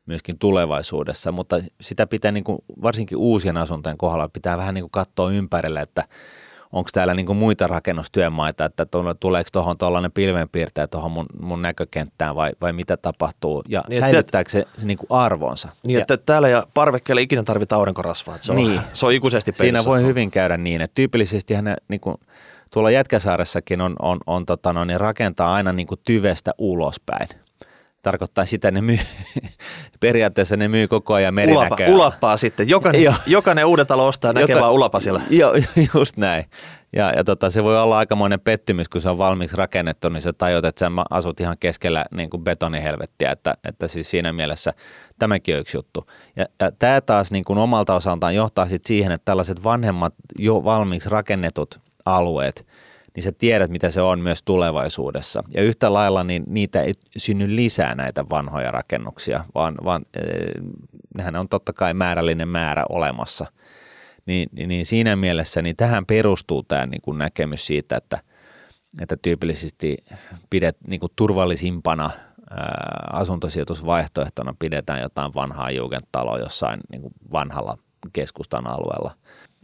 [0.07, 4.91] myöskin tulevaisuudessa, mutta sitä pitää niin kuin, varsinkin uusien asuntojen kohdalla pitää vähän niin kuin
[4.91, 6.05] katsoa ympärille, että
[6.73, 8.87] onko täällä niin muita rakennustyömaita, että
[9.21, 14.51] tuleeko tuohon tuollainen pilvenpiirtäjä tuohon mun, mun näkökenttään vai, vai mitä tapahtuu ja niin, säilyttääkö
[14.51, 15.69] se, se niin kuin arvonsa.
[15.83, 19.13] Niin, ja, että täällä ja parvekkeella ikinä tarvitaan aurinkorasvaa, että se on, niin, se on
[19.13, 19.53] ikuisesti.
[19.55, 22.17] Siinä voi hyvin käydä niin, että tyypillisesti ne niin kuin,
[22.71, 27.29] tuolla Jätkäsaaressakin on, on, on tota no, niin rakentaa aina niin kuin tyvestä ulospäin.
[28.03, 28.99] Tarkoittaa sitä, että ne myy,
[30.01, 31.87] periaatteessa ne myy koko ajan merinäköä.
[31.87, 32.69] Ulapa, ulappaa sitten.
[32.69, 35.21] Jokainen, jokainen uuden talo ostaa näkee Joka, vaan ulapa siellä.
[35.31, 35.55] Joo,
[35.95, 36.45] just näin.
[36.93, 40.33] Ja, ja tota, se voi olla aikamoinen pettymys, kun se on valmiiksi rakennettu, niin sä
[40.33, 44.75] tajut, että sä asut ihan keskellä niin kuin betonihelvettiä, että, että siis siinä mielessä
[45.19, 46.07] tämäkin on yksi juttu.
[46.37, 50.65] Ja, ja tämä taas niin kuin omalta osaltaan johtaa sit siihen, että tällaiset vanhemmat jo
[50.65, 52.67] valmiiksi rakennetut alueet,
[53.14, 55.44] niin sä tiedät, mitä se on myös tulevaisuudessa.
[55.55, 60.07] Ja yhtä lailla niin niitä ei synny lisää näitä vanhoja rakennuksia, vaan, vaan
[61.16, 63.46] nehän on totta kai määrällinen määrä olemassa.
[64.27, 68.18] Niin, niin siinä mielessä niin tähän perustuu tämä niin kuin näkemys siitä, että,
[69.01, 69.96] että tyypillisesti
[70.51, 72.11] pidet niin kuin turvallisimpana
[73.12, 77.79] asuntosijoitusvaihtoehtona pidetään jotain vanhaa jugendtaloa jossain niin kuin vanhalla
[78.12, 79.16] keskustan alueella.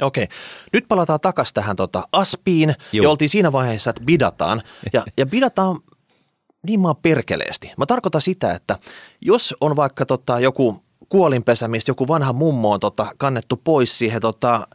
[0.02, 0.28] Okei.
[0.72, 3.04] Nyt palataan takaisin tähän tota Aspiin, Juu.
[3.04, 4.62] ja oltiin siinä vaiheessa, että bidataan.
[4.92, 5.80] Ja, ja bidataan
[6.66, 7.72] niin maan perkeleesti.
[7.76, 8.78] Mä tarkoitan sitä, että
[9.20, 14.20] jos on vaikka tota joku kuolinpesä, mistä joku vanha mummo on tota kannettu pois siihen
[14.20, 14.68] tota,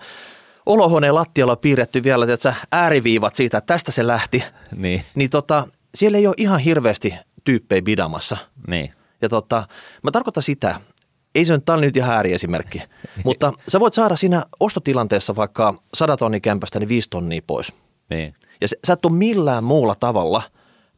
[0.65, 4.43] olohuoneen lattialla piirretty vielä että ääriviivat siitä, että tästä se lähti,
[4.75, 8.37] niin, niin tota, siellä ei ole ihan hirveästi tyyppejä bidamassa.
[8.67, 8.93] Niin.
[9.21, 9.67] Ja tota,
[10.03, 10.81] mä tarkoitan sitä,
[11.35, 12.81] ei se nyt, tämä nyt ihan ääriesimerkki,
[13.25, 17.73] mutta sä voit saada siinä ostotilanteessa vaikka 100 tonnia kämpästä niin 5 tonnia pois.
[18.09, 18.35] Niin.
[18.61, 20.41] Ja sä et ole millään muulla tavalla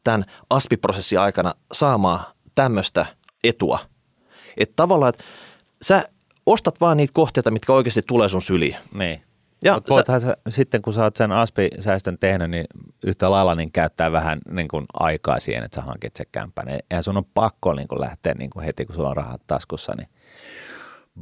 [0.03, 3.05] tämän ASPI-prosessin aikana saamaan tämmöistä
[3.43, 3.79] etua.
[4.57, 5.23] Että tavallaan, että
[5.81, 6.03] sä
[6.45, 8.75] ostat vaan niitä kohteita, mitkä oikeasti tulee sun syliin.
[8.93, 9.21] Niin.
[9.63, 12.65] Ja voithan sä, sitten kun sä oot sen ASPI-säästön tehnyt, niin
[13.05, 16.69] yhtä lailla niin käyttää vähän niin kuin aikaa siihen, että sä hankit sen kämpän.
[16.69, 19.93] Eihän sun on pakko niin kuin lähteä niin kuin heti, kun sulla on rahat taskussa,
[19.97, 20.07] niin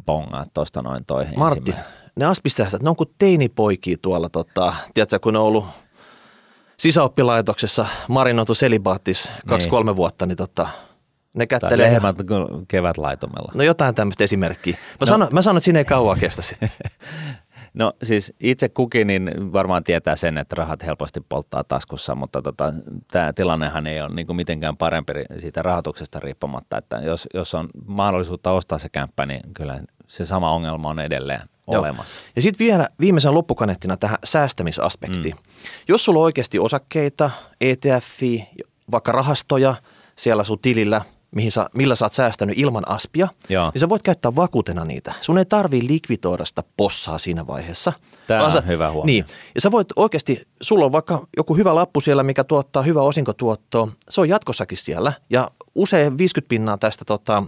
[0.05, 1.75] bongaa tuosta noin toi Martti,
[2.15, 5.65] ne aspistäästä, ne on kuin teinipoikia tuolla, tota, tiedätkö, kun ne on ollut
[6.77, 9.95] sisäoppilaitoksessa marinoitu selibaattis kaksi-kolme niin.
[9.95, 10.67] vuotta, niin tota,
[11.35, 11.85] ne kättelee.
[11.85, 12.15] Tai lehmät
[12.67, 13.51] kevätlaitumella.
[13.55, 14.73] No jotain tämmöistä esimerkkiä.
[14.73, 15.05] Mä, no.
[15.05, 16.69] sanon, mä sanon, että siinä ei kauan kestä sitten.
[17.73, 22.73] No siis itse kukin niin varmaan tietää sen, että rahat helposti polttaa taskussa, mutta tota,
[23.11, 27.69] tämä tilannehan ei ole niin kuin mitenkään parempi siitä rahoituksesta riippumatta, että jos, jos on
[27.85, 31.81] mahdollisuutta ostaa se kämppä, niin kyllä se sama ongelma on edelleen Joo.
[31.81, 32.21] olemassa.
[32.35, 35.35] Ja sitten vielä viimeisen loppukanettina tähän säästämisaspektiin.
[35.35, 35.41] Mm.
[35.87, 37.31] Jos sulla on oikeasti osakkeita,
[37.61, 38.21] ETF,
[38.91, 39.75] vaikka rahastoja
[40.15, 41.01] siellä sun tilillä–
[41.35, 43.71] mihin sä, millä sä oot säästänyt ilman aspia, Joo.
[43.73, 45.13] niin sä voit käyttää vakuutena niitä.
[45.21, 47.93] Sun ei tarvii likvidoida sitä possaa siinä vaiheessa.
[48.27, 49.05] Tämä on sä, hyvä huomio.
[49.05, 53.01] Niin, ja sä voit oikeasti, sulla on vaikka joku hyvä lappu siellä, mikä tuottaa hyvä
[53.01, 57.43] osinkotuottoa, se on jatkossakin siellä, ja usein 50 pinnaa tästä tota,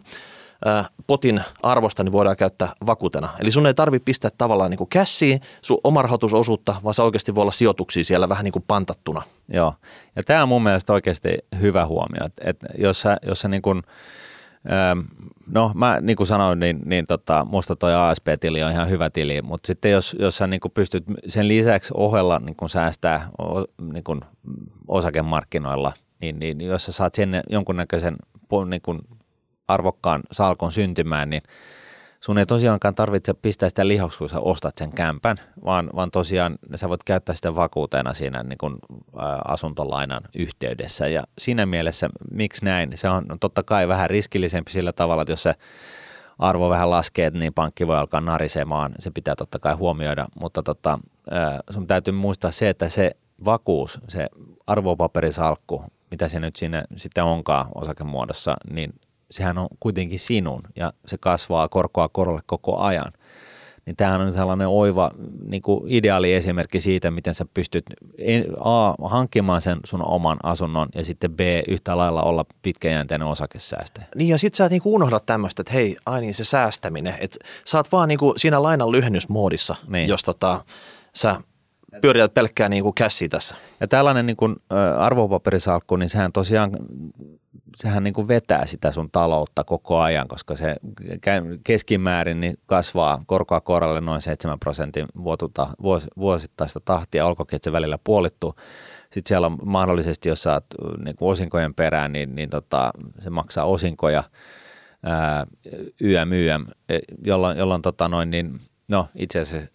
[1.08, 3.30] potin arvosta niin voidaan käyttää vakuutena.
[3.39, 7.36] Eli sun ei tarvitse pistää tavallaan niin kuin kässiin sun oma rahoitusosuutta, vaan se oikeasti
[7.36, 9.21] voi olla sijoituksia siellä vähän niin kuin pantattuna.
[9.54, 9.73] Joo,
[10.15, 11.30] ja tämä on mun mielestä oikeasti
[11.62, 13.84] hyvä huomio, että, että jos sä, jos sä niin kuin,
[15.47, 19.41] No mä niin kuin sanoin, niin, niin tota, musta toi ASP-tili on ihan hyvä tili,
[19.41, 23.30] mutta sitten jos, jos sä niin kuin pystyt sen lisäksi ohella niin kuin säästää
[23.93, 24.21] niin kuin
[24.88, 28.15] osakemarkkinoilla, niin, niin jos sä saat sen jonkunnäköisen
[28.69, 28.99] niin kuin
[29.67, 31.41] arvokkaan salkon syntymään, niin
[32.19, 36.56] sun ei tosiaankaan tarvitse pistää sitä lihoksi, kun sä ostat sen kämpän, vaan, vaan tosiaan
[36.76, 41.08] sä voit käyttää sitä vakuutena siinä niin kuin, ä, asuntolainan yhteydessä.
[41.08, 42.91] Ja siinä mielessä, miksi näin?
[42.95, 45.54] Se on totta kai vähän riskillisempi sillä tavalla, että jos se
[46.39, 48.91] arvo vähän laskee, niin pankki voi alkaa narisemaan.
[48.99, 50.99] Se pitää totta kai huomioida, mutta tota,
[51.32, 53.12] ä, sun täytyy muistaa se, että se
[53.45, 54.28] vakuus, se
[54.67, 58.93] arvopaperisalkku, mitä se nyt sinne sitten onkaan osakemuodossa, niin
[59.33, 63.13] sehän on kuitenkin sinun ja se kasvaa korkoa korolle koko ajan.
[63.85, 65.11] Niin tämähän on sellainen oiva
[65.47, 67.85] niin kuin ideaali esimerkki siitä, miten sä pystyt
[68.59, 74.07] A, hankkimaan sen sun oman asunnon ja sitten B, yhtä lailla olla pitkäjänteinen osakesäästäjä.
[74.15, 77.39] Niin ja sit sä et niinku unohda tämmöistä, että hei, ai niin se säästäminen, että
[77.65, 80.09] sä oot vaan niinku siinä lainan lyhennysmoodissa, niin.
[80.09, 80.65] jos tota,
[81.15, 81.35] sä
[82.01, 83.56] pyörität pelkkää niin kuin käsiä tässä.
[83.79, 84.56] Ja tällainen niin kuin,
[84.97, 86.71] arvopaperisalkku, niin sehän tosiaan
[87.75, 90.75] sehän niin kuin vetää sitä sun taloutta koko ajan, koska se
[91.63, 97.71] keskimäärin niin kasvaa korkoa korolle noin 7 prosentin vuotuta, vuos, vuosittaista tahtia, olkoonkin, että se
[97.71, 98.56] välillä puolittuu.
[99.03, 100.65] Sitten siellä on mahdollisesti, jos saat
[101.06, 104.23] niin kuin osinkojen perään, niin, niin tota, se maksaa osinkoja
[105.03, 105.47] ää,
[106.01, 106.65] YM, YM,
[107.25, 109.69] jolloin, jolloin tota noin, niin, no itse asiassa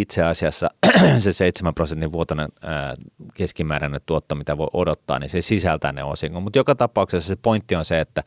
[0.00, 0.70] itse asiassa
[1.18, 2.94] se 7 prosentin vuotoinen ää,
[3.34, 6.42] keskimääräinen tuotto, mitä voi odottaa, niin se sisältää ne osingon.
[6.42, 8.22] Mutta joka tapauksessa se pointti on se, että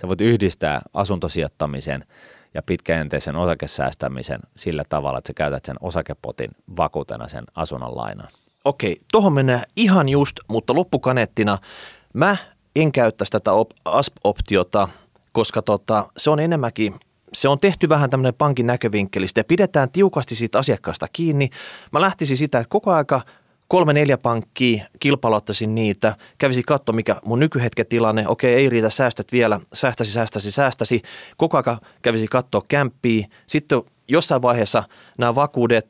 [0.00, 2.04] sä voit yhdistää asuntosijoittamisen
[2.54, 8.30] ja pitkäjänteisen osakesäästämisen sillä tavalla, että sä käytät sen osakepotin vakuutena sen asunnon lainaan.
[8.64, 11.58] Okei, tuohon mennään ihan just, mutta loppukaneettina
[12.12, 12.36] mä
[12.76, 13.50] en käyttäisi tätä
[13.84, 14.88] ASP-optiota,
[15.32, 16.94] koska tota, se on enemmänkin
[17.34, 21.50] se on tehty vähän tämmöinen pankin näkövinkkelistä ja pidetään tiukasti siitä asiakkaasta kiinni.
[21.92, 23.20] Mä lähtisin sitä, että koko aika
[23.68, 29.32] kolme neljä pankkia, kilpailuttaisin niitä, kävisi katsoa mikä mun nykyhetken tilanne, okei ei riitä säästöt
[29.32, 31.02] vielä, säästäsi, säästäsi, säästäsi,
[31.36, 34.84] koko aika kävisi katsoa kämppiä, sitten jossain vaiheessa
[35.18, 35.88] nämä vakuudet,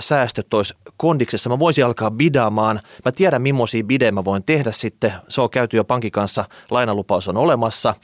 [0.00, 5.12] säästöt olisi kondiksessa, mä voisin alkaa bidaamaan, mä tiedän millaisia bidejä mä voin tehdä sitten,
[5.28, 7.94] se on käyty jo pankin kanssa, lainalupaus on olemassa–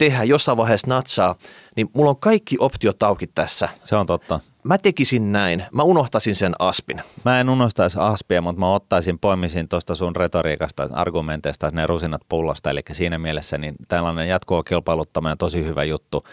[0.00, 1.34] tehdä jossain vaiheessa natsaa,
[1.76, 3.68] niin mulla on kaikki optiot auki tässä.
[3.82, 4.40] Se on totta.
[4.62, 5.64] Mä tekisin näin.
[5.72, 7.02] Mä unohtaisin sen aspin.
[7.24, 12.70] Mä en unohtaisi aspia, mutta mä ottaisin, poimisin tuosta sun retoriikasta, argumenteista ne rusinat pullasta.
[12.70, 16.24] Eli siinä mielessä niin tällainen jatkuva kilpailuttaminen on tosi hyvä juttu.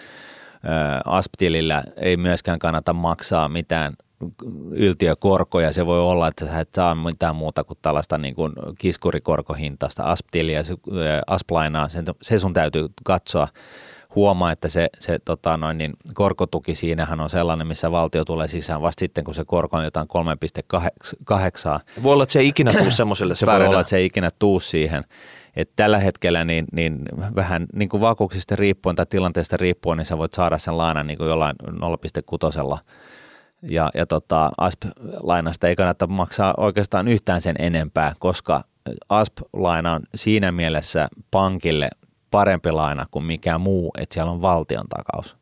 [1.06, 3.94] Asp-tilillä ei myöskään kannata maksaa mitään
[4.72, 5.74] yltiökorkoja.
[5.74, 10.64] Se voi olla, että sä et saa mitään muuta kuin tällaista niin kuin kiskurikorkohintaista asptiliä,
[11.28, 11.88] asplainaa,
[12.22, 13.48] se sun täytyy katsoa
[14.16, 18.82] huomaa, että se, se tota noin, niin korkotuki siinähän on sellainen, missä valtio tulee sisään
[18.82, 22.04] vasta sitten, kun se korko on jotain 3,8.
[22.04, 24.30] Voi olla, että se ei ikinä tuu semmoiselle Se voi olla, että se ei ikinä
[24.40, 25.04] tuu siihen.
[25.56, 27.00] Et tällä hetkellä niin, niin
[27.36, 31.18] vähän niin kuin vakuuksista riippuen tai tilanteesta riippuen, niin sä voit saada sen laanan niin
[31.18, 32.80] kuin jollain 0,6
[33.62, 38.62] ja, ja tota, ASP-lainasta ei kannata maksaa oikeastaan yhtään sen enempää, koska
[39.10, 41.90] ASP-laina on siinä mielessä pankille
[42.32, 45.38] parempi laina kuin mikä muu, että siellä on valtion takaus.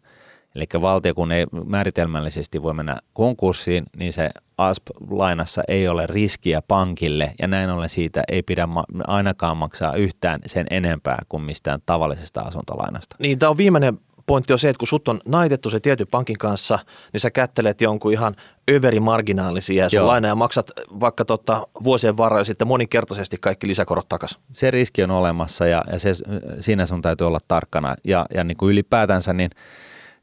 [0.56, 7.34] Eli valtio, kun ei määritelmällisesti voi mennä konkurssiin, niin se ASP-lainassa ei ole riskiä pankille
[7.40, 8.68] ja näin ollen siitä ei pidä
[9.08, 13.16] ainakaan maksaa yhtään sen enempää kuin mistään tavallisesta asuntolainasta.
[13.20, 16.38] Niin, tämä on viimeinen pointti on se, että kun sut on naitettu se tietty pankin
[16.38, 16.80] kanssa,
[17.14, 18.36] niin sä kättelet jonkun ihan
[18.72, 24.42] överimarginaalisia ja sun laina ja maksat vaikka tota vuosien varrella sitten moninkertaisesti kaikki lisäkorot takaisin.
[24.52, 26.12] Se riski on olemassa ja, ja se,
[26.60, 29.52] siinä sun täytyy olla tarkkana ja, ja niin kuin ylipäätänsä niin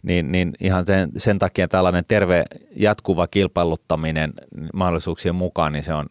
[0.03, 2.45] niin, niin ihan sen, sen takia tällainen terve
[2.77, 4.33] jatkuva kilpailuttaminen
[4.75, 6.07] mahdollisuuksien mukaan, niin se on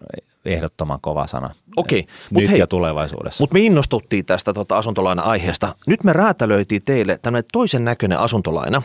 [0.45, 1.49] ehdottoman kova sana.
[1.75, 2.07] Okei.
[2.31, 3.43] Nyt hei, ja tulevaisuudessa.
[3.43, 5.75] Mutta me innostuttiin tästä tota asuntolaina-aiheesta.
[5.87, 8.81] Nyt me räätälöitiin teille tämmöinen toisen näköinen asuntolaina.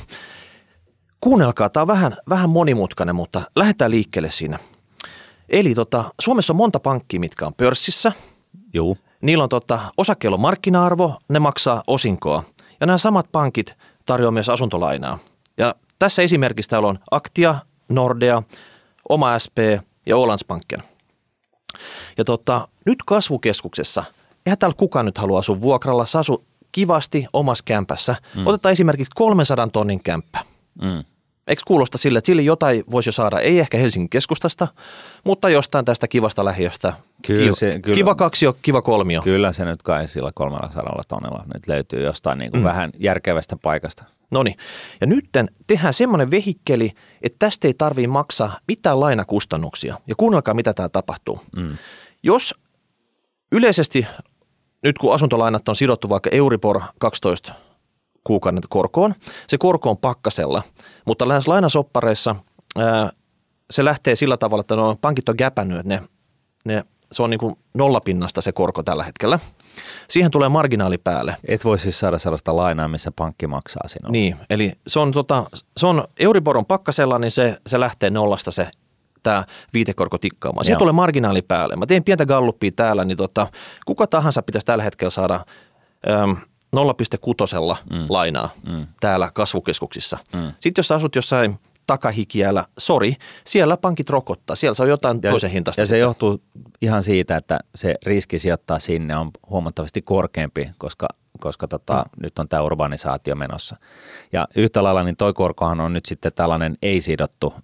[1.20, 4.58] Kuunnelkaa, tämä on vähän, vähän monimutkainen, mutta lähdetään liikkeelle siinä.
[5.48, 8.12] Eli tota, Suomessa on monta pankkia, mitkä on pörssissä.
[8.74, 8.96] Joo.
[9.20, 12.42] Niillä on tota, osakkeilla on markkina-arvo, ne maksaa osinkoa.
[12.80, 13.74] Ja nämä samat pankit
[14.06, 15.18] tarjoaa myös asuntolainaa.
[15.58, 17.54] Ja tässä esimerkiksi täällä on Aktia,
[17.88, 18.42] Nordea,
[19.08, 19.58] Oma SP
[20.06, 20.82] ja Ålandsbanken–
[22.18, 24.04] ja tota, nyt kasvukeskuksessa,
[24.46, 28.16] eihän täällä kukaan nyt halua asua vuokralla, sasu kivasti omassa kämpässä.
[28.36, 28.46] Mm.
[28.46, 30.38] Otetaan esimerkiksi 300 tonnin kämppä.
[30.82, 31.04] Mm.
[31.46, 34.68] Eikö kuulosta sille, että sille jotain voisi jo saada, ei ehkä Helsingin keskustasta,
[35.24, 36.92] mutta jostain tästä kivasta lähiöstä.
[37.26, 39.22] Kyllä kiva, se- kyllä- kiva kaksio, kiva kolmio.
[39.22, 42.64] Kyllä se nyt kai sillä 300 tonnella nyt löytyy jostain niin kuin Mm.
[42.64, 44.04] vähän järkevästä paikasta.
[44.30, 44.56] No niin.
[45.00, 49.98] Ja nytten tehdään semmoinen vehikkeli, että tästä ei tarvii maksaa mitään lainakustannuksia.
[50.06, 51.40] Ja kuunnelkaa, mitä tämä tapahtuu.
[51.56, 51.76] Mm.
[52.22, 52.54] Jos
[53.52, 54.06] yleisesti,
[54.82, 57.52] nyt kun asuntolainat on sidottu vaikka Euribor 12
[58.24, 59.14] kuukauden korkoon,
[59.46, 60.62] se korko on pakkasella,
[61.04, 62.36] mutta näissä lainasoppareissa
[62.78, 63.10] ää,
[63.70, 66.02] se lähtee sillä tavalla, että no, pankit on gäpännyt, että ne,
[66.64, 69.38] ne, se on niin kuin nollapinnasta se korko tällä hetkellä.
[70.08, 71.36] Siihen tulee marginaali päälle.
[71.48, 74.12] Et voi siis saada sellaista lainaa, missä pankki maksaa sinulle.
[74.12, 75.44] Niin, eli se on, tota,
[75.76, 78.70] se on Euriboron pakkasella, niin se, se lähtee nollasta se
[79.22, 80.64] tämä viitekorko tikkaamaan.
[80.64, 80.78] Siihen Joo.
[80.78, 81.76] tulee marginaali päälle.
[81.76, 83.46] Mä tein pientä galluppia täällä, niin tota,
[83.86, 85.40] kuka tahansa pitäisi tällä hetkellä saada
[86.10, 86.36] äm,
[86.76, 88.06] 0,6 mm.
[88.08, 88.86] lainaa Mm.
[89.00, 90.18] täällä kasvukeskuksissa.
[90.34, 90.52] Mm.
[90.60, 94.56] Sitten jos sä asut jossain takahikiällä, sori, siellä pankit rokottaa.
[94.56, 95.82] Siellä se on jotain Ja, toisen hintaista.
[95.82, 96.42] ja se johtuu
[96.82, 101.08] ihan siitä, että se riski sijoittaa sinne on huomattavasti korkeampi, koska,
[101.40, 102.22] koska tota, mm.
[102.22, 103.76] nyt on tämä urbanisaatio menossa.
[104.32, 107.54] Ja yhtä lailla niin toi korkohan on nyt sitten tällainen ei-sidottu,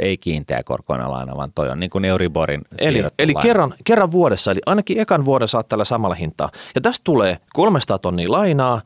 [0.00, 3.42] ei kiinteä korkoinen laina, vaan toi on niin kuin Euriborin Eli, eli laina.
[3.46, 6.50] kerran, kerran vuodessa, eli ainakin ekan vuoden saat tällä samalla hintaa.
[6.74, 8.82] Ja tästä tulee 300 tonnia lainaa,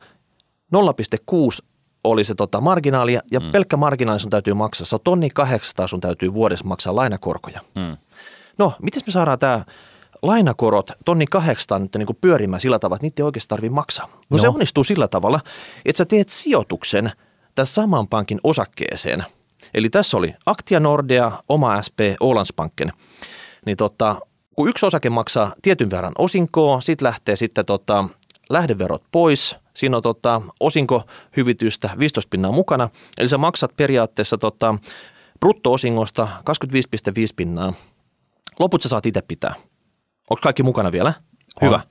[0.75, 1.65] 0,6
[2.03, 3.51] oli se tota marginaalia, ja mm.
[3.51, 4.85] pelkkä marginaali sun täytyy maksaa.
[4.85, 7.61] Se on tonni 800 sun täytyy vuodessa maksaa lainakorkoja.
[7.75, 7.97] Mm.
[8.57, 9.65] No, miten me saadaan tämä
[10.21, 14.07] lainakorot tonni 800 nyt niin kuin pyörimään sillä tavalla, että niitä ei oikeasti tarvitse maksaa?
[14.07, 15.39] No, no se onnistuu sillä tavalla,
[15.85, 17.11] että sä teet sijoituksen
[17.55, 19.23] tämän saman pankin osakkeeseen.
[19.73, 22.93] Eli tässä oli Aktia Nordea, oma SP, Ålandsbanken.
[23.65, 24.15] Niin tota,
[24.55, 28.09] kun yksi osake maksaa tietyn verran osinkoa, sitten lähtee sitten tota,
[28.49, 29.55] lähdeverot pois.
[29.73, 32.89] Siinä on tota, osinkohyvitystä 15 pinnaa mukana.
[33.17, 34.75] Eli sä maksat periaatteessa tota,
[35.39, 37.73] brutto-osingosta 25,5 pinnaa.
[38.59, 39.53] Loput sä saat itse pitää.
[40.29, 41.13] Onko kaikki mukana vielä?
[41.61, 41.75] Hyvä.
[41.75, 41.81] On.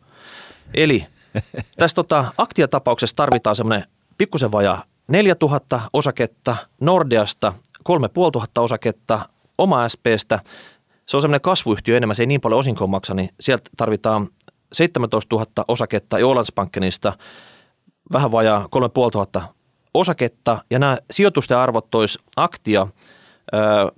[0.75, 1.07] Eli
[1.79, 7.53] tässä tota, aktiatapauksessa tarvitaan semmoinen pikkusen vajaa 4000 osaketta, Nordeasta
[7.83, 9.29] 3500 osaketta,
[9.59, 10.41] oma SPstä.
[11.07, 14.29] Se on semmoinen kasvuyhtiö enemmän, se ei niin paljon osinkoa maksa, niin sieltä tarvitaan
[14.73, 17.13] 17 000 osaketta ja Ålandsbankenista
[18.13, 19.53] vähän vajaa 3500
[19.95, 22.87] osaketta ja nämä sijoitusten arvot tois Aktia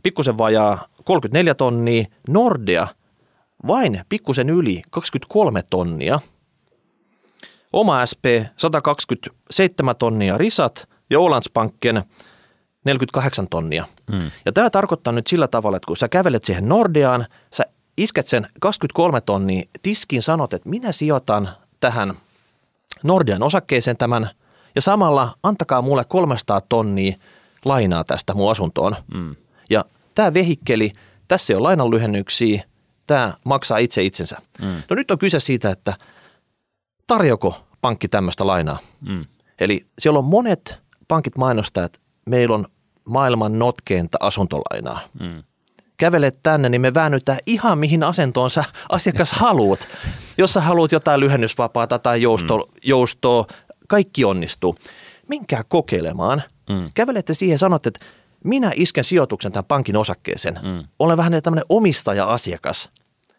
[0.03, 2.87] pikkusen vajaa 34 tonnia, Nordea
[3.67, 6.21] vain pikkusen yli 23 tonnia,
[7.73, 8.25] oma SP
[8.57, 12.03] 127 tonnia Risat ja Ålandsbanken
[12.85, 13.87] 48 tonnia.
[14.13, 14.31] Mm.
[14.45, 17.65] Ja tämä tarkoittaa nyt sillä tavalla, että kun sä kävelet siihen Nordeaan, sä
[17.97, 21.49] isket sen 23 tonnia tiskin, sanot, että minä sijoitan
[21.81, 22.15] tähän
[23.03, 24.31] Nordean osakkeeseen tämän
[24.75, 27.17] ja samalla antakaa mulle 300 tonnia
[27.65, 28.97] lainaa tästä mun asuntoon.
[29.15, 29.37] Mm.
[29.71, 30.93] Ja tämä vehikkeli,
[31.29, 32.65] tässä ei ole lainanlyhennyksiä,
[33.07, 34.37] tämä maksaa itse itsensä.
[34.61, 34.83] Mm.
[34.91, 35.95] No nyt on kyse siitä, että
[37.07, 38.79] tarjoko pankki tämmöistä lainaa.
[39.09, 39.25] Mm.
[39.61, 42.67] Eli siellä on monet pankit mainostaa, että meillä on
[43.05, 45.01] maailman notkeinta asuntolainaa.
[45.21, 45.43] Mm.
[45.97, 49.89] Kävelet tänne, niin me väännytään ihan mihin asentoon sä asiakas haluat.
[50.39, 52.73] Jos sä haluat jotain lyhennysvapaata tai jousto, mm.
[52.83, 53.47] joustoa,
[53.89, 54.77] kaikki onnistuu.
[55.29, 56.43] Minkää kokeilemaan.
[56.71, 56.89] Mm.
[56.95, 58.07] Kävelette siihen ja sanotte, että
[58.45, 60.61] minä isken sijoituksen tämän pankin osakkeeseen.
[60.63, 60.85] Mm.
[60.99, 62.91] Olen vähän tämmöinen omistaja-asiakas.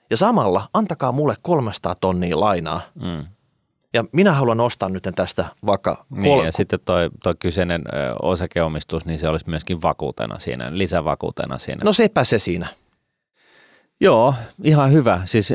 [0.09, 2.81] Ja samalla antakaa mulle 300 tonnia lainaa.
[2.95, 3.25] Mm.
[3.95, 7.81] Ja minä haluan ostaa nyt tästä vaikka Niin, ja sitten toi, toi kyseinen
[8.21, 11.81] osakeomistus, niin se olisi myöskin vakuutena siinä, lisävakuutena siinä.
[11.83, 12.67] No sepä se siinä.
[13.99, 15.21] Joo, ihan hyvä.
[15.25, 15.53] Siis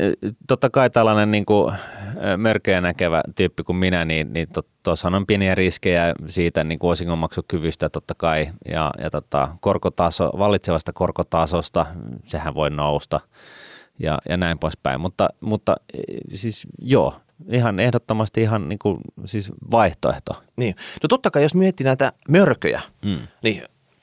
[0.49, 1.75] totta kai tällainen niin kuin,
[2.37, 4.49] mörköjä näkevä tyyppi kuin minä, niin, niin
[4.83, 10.93] tuossa on pieniä riskejä siitä niin kuin osingonmaksukyvystä totta kai ja, ja tota, korkotaso, vallitsevasta
[10.93, 11.87] korkotasosta,
[12.25, 13.21] sehän voi nousta
[13.99, 15.01] ja, ja näin poispäin.
[15.01, 15.77] Mutta, mutta
[16.35, 17.15] siis joo,
[17.49, 20.33] ihan ehdottomasti ihan niin kuin, siis vaihtoehto.
[20.57, 20.77] Niin.
[21.03, 23.19] No totta kai, jos miettii näitä mörköjä, Mm.
[23.43, 23.63] niin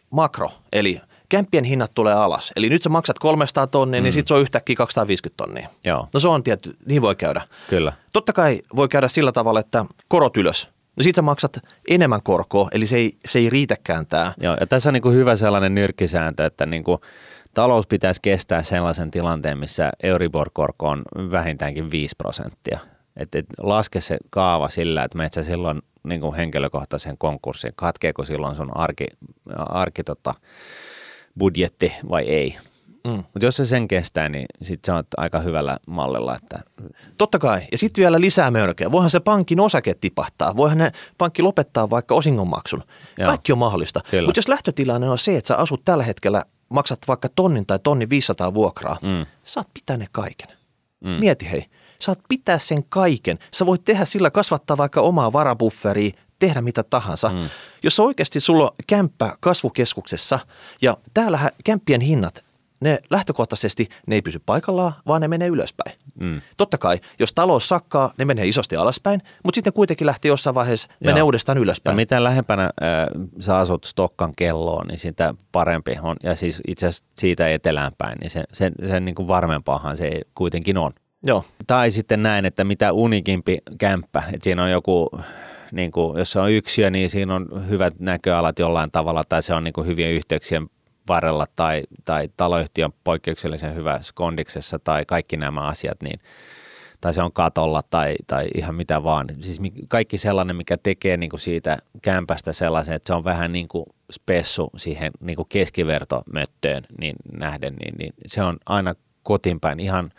[0.09, 2.51] makro, eli kämppien hinnat tulee alas.
[2.55, 4.03] Eli nyt sä maksat 300 tonnia, mm.
[4.03, 5.69] niin sitten se on yhtäkkiä 250 tonnia.
[5.85, 7.41] Joo, No se on tietty, niin voi käydä.
[7.69, 7.93] kyllä.
[8.13, 10.69] Totta kai voi käydä sillä tavalla, että korot ylös.
[10.95, 11.59] No sit sä maksat
[11.89, 14.33] enemmän korkoa, eli se ei, se ei riitäkään tämä.
[14.41, 16.97] Joo, ja tässä on niin kuin hyvä sellainen nyrkkisääntö, että niin kuin
[17.53, 22.79] talous pitäisi kestää sellaisen tilanteen, missä Euribor-korko on vähintäänkin 5 prosenttia.
[23.17, 27.73] Et, et laske se kaava sillä, että menet sä silloin niin kuin henkilökohtaisen konkurssiin.
[27.75, 29.07] Katkeeko silloin sun arki,
[29.55, 30.33] arki tota,
[31.39, 32.57] budjetti vai ei?
[33.07, 33.13] Mm.
[33.13, 36.35] Mutta jos se sen kestää, niin sitten se on aika hyvällä mallilla.
[36.35, 36.59] Että...
[37.17, 37.61] Totta kai.
[37.71, 38.91] Ja sitten vielä lisää mörköjä.
[38.91, 40.55] Voihan se pankin osake tipahtaa.
[40.55, 42.83] Voihan ne pankki lopettaa vaikka osingonmaksun.
[43.17, 43.27] Joo.
[43.27, 44.01] Kaikki on mahdollista.
[44.25, 48.09] Mutta jos lähtötilanne on se, että sä asut tällä hetkellä, maksat vaikka tonnin tai tonni
[48.09, 49.25] 500 vuokraa, mm.
[49.43, 50.47] saat pitää ne kaiken.
[50.99, 51.09] Mm.
[51.09, 51.65] Mieti hei,
[51.99, 53.39] saat pitää sen kaiken.
[53.53, 57.29] Sä voit tehdä sillä, kasvattaa vaikka omaa varabufferia, tehdä mitä tahansa.
[57.29, 57.49] Mm.
[57.83, 60.39] Jos oikeasti sulla on kämppä kasvukeskuksessa
[60.81, 62.47] ja täällä kämppien hinnat,
[62.79, 65.97] ne lähtökohtaisesti ne ei pysy paikallaan, vaan ne menee ylöspäin.
[66.23, 66.41] Mm.
[66.57, 70.87] Totta kai, jos talous sakkaa, ne menee isosti alaspäin, mutta sitten kuitenkin lähtee jossain vaiheessa,
[70.89, 71.11] Joo.
[71.11, 71.93] menee uudestaan ylöspäin.
[71.93, 72.69] Ja mitä lähempänä äh,
[73.39, 76.15] sä asut Stokkan kelloon, niin sitä parempi on.
[76.23, 80.77] Ja siis itse asiassa siitä eteläänpäin, niin se, sen, sen niin kuin varmempaahan se kuitenkin
[80.77, 80.93] on.
[81.23, 81.45] Joo.
[81.67, 85.09] Tai sitten näin, että mitä unikimpi kämppä, että siinä on joku
[85.71, 89.53] niin kuin, jos se on yksiö, niin siinä on hyvät näköalat jollain tavalla, tai se
[89.53, 90.69] on niin kuin hyvien yhteyksien
[91.07, 96.19] varrella, tai, tai taloyhtiön poikkeuksellisen hyvä skondiksessa, tai kaikki nämä asiat, niin
[97.01, 99.27] tai se on katolla tai, tai ihan mitä vaan.
[99.41, 103.67] Siis kaikki sellainen, mikä tekee niin kuin siitä kämpästä sellaisen, että se on vähän niin
[103.67, 110.11] kuin spessu siihen niin kuin keskivertomöttöön niin nähden, niin, niin se on aina kotiinpäin ihan–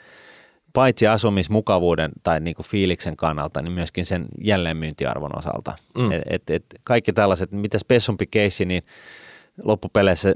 [0.73, 5.75] paitsi asumismukavuuden tai niin kuin fiiliksen kannalta, niin myöskin sen jälleenmyyntiarvon osalta.
[5.99, 6.13] Mm.
[6.13, 8.83] Et, et, et kaikki tällaiset, mitä spessumpi keissi, niin
[9.63, 10.35] loppupeleissä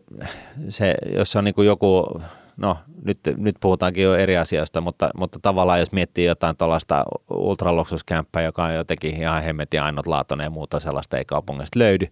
[0.68, 2.20] se, jos on niin kuin joku,
[2.56, 8.42] no nyt, nyt puhutaankin jo eri asioista, mutta, mutta tavallaan jos miettii jotain tuollaista ultraluksuskämppää,
[8.42, 12.06] joka on jotenkin ihan hemmetin ainutlaatuinen ja muuta sellaista ei kaupungista löydy,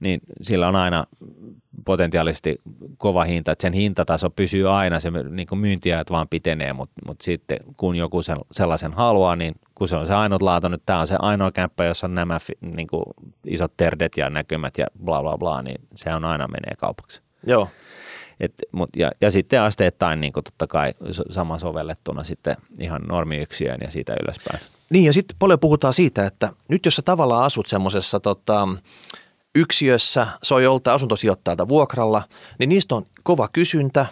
[0.00, 1.04] niin sillä on aina
[1.84, 2.60] potentiaalisesti
[2.96, 7.24] kova hinta, että sen hintataso pysyy aina, se niin kuin myyntiajat vaan pitenee, mutta, mutta
[7.24, 11.06] sitten kun joku sen, sellaisen haluaa, niin kun se on se ainutlaatu, nyt tämä on
[11.06, 13.04] se ainoa kämppä, jossa on nämä niin kuin
[13.46, 17.20] isot terdet ja näkymät ja bla bla bla, niin se on aina menee kaupaksi.
[17.46, 17.68] Joo.
[18.40, 20.94] Et, mut, ja, ja sitten asteittain niin kuin totta kai
[21.30, 24.60] sama sovellettuna sitten ihan normiyksiöön ja siitä ylöspäin.
[24.90, 28.68] Niin ja sitten paljon puhutaan siitä, että nyt jos sä tavallaan asut semmoisessa tota,
[29.54, 32.22] yksiössä, se on joltain asuntosijoittajalta vuokralla,
[32.58, 34.06] niin niistä on kova kysyntä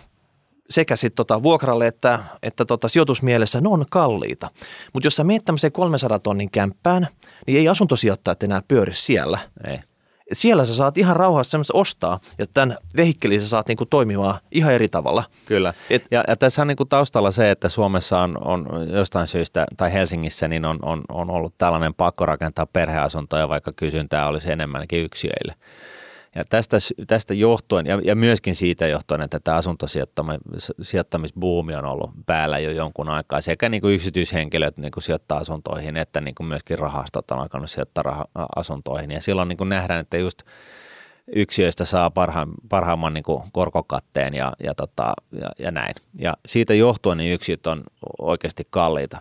[0.70, 4.51] sekä sitten tota vuokralle että, että tota sijoitusmielessä ne on kalliita.
[4.93, 7.09] Mutta jos sä meet tämmöiseen 300 tonnin kämppään,
[7.47, 9.39] niin ei asuntosijoittajat enää pyöri siellä.
[9.68, 9.78] Ei
[10.33, 14.72] siellä sä saat ihan rauhassa semmoista ostaa ja tämän vehikkelin sä saat niinku toimimaan ihan
[14.72, 15.24] eri tavalla.
[15.45, 15.74] Kyllä.
[15.91, 19.93] Et, ja, ja tässä on niinku taustalla se, että Suomessa on, on jostain syystä, tai
[19.93, 25.55] Helsingissä, niin on, on, on ollut tällainen pakko rakentaa perheasuntoja, vaikka kysyntää olisi enemmänkin yksiöille.
[26.37, 26.76] Ja tästä,
[27.07, 33.09] tästä johtuen, ja, ja myöskin siitä johtuen, että tämä asuntosijoittamisbuumi on ollut päällä jo jonkun
[33.09, 37.39] aikaa, sekä niin kuin yksityishenkilöt niin kuin sijoittaa asuntoihin, että niin kuin myöskin rahastot on
[37.39, 39.11] alkanut sijoittaa rah- asuntoihin.
[39.11, 40.43] Ja silloin niin kuin nähdään, että just
[41.26, 45.95] yksiöistä saa parhaan, parhaimman niin kuin korkokatteen ja, ja, tota, ja, ja näin.
[46.18, 47.82] Ja siitä johtuen niin yksiöt on
[48.18, 49.18] oikeasti kalliita.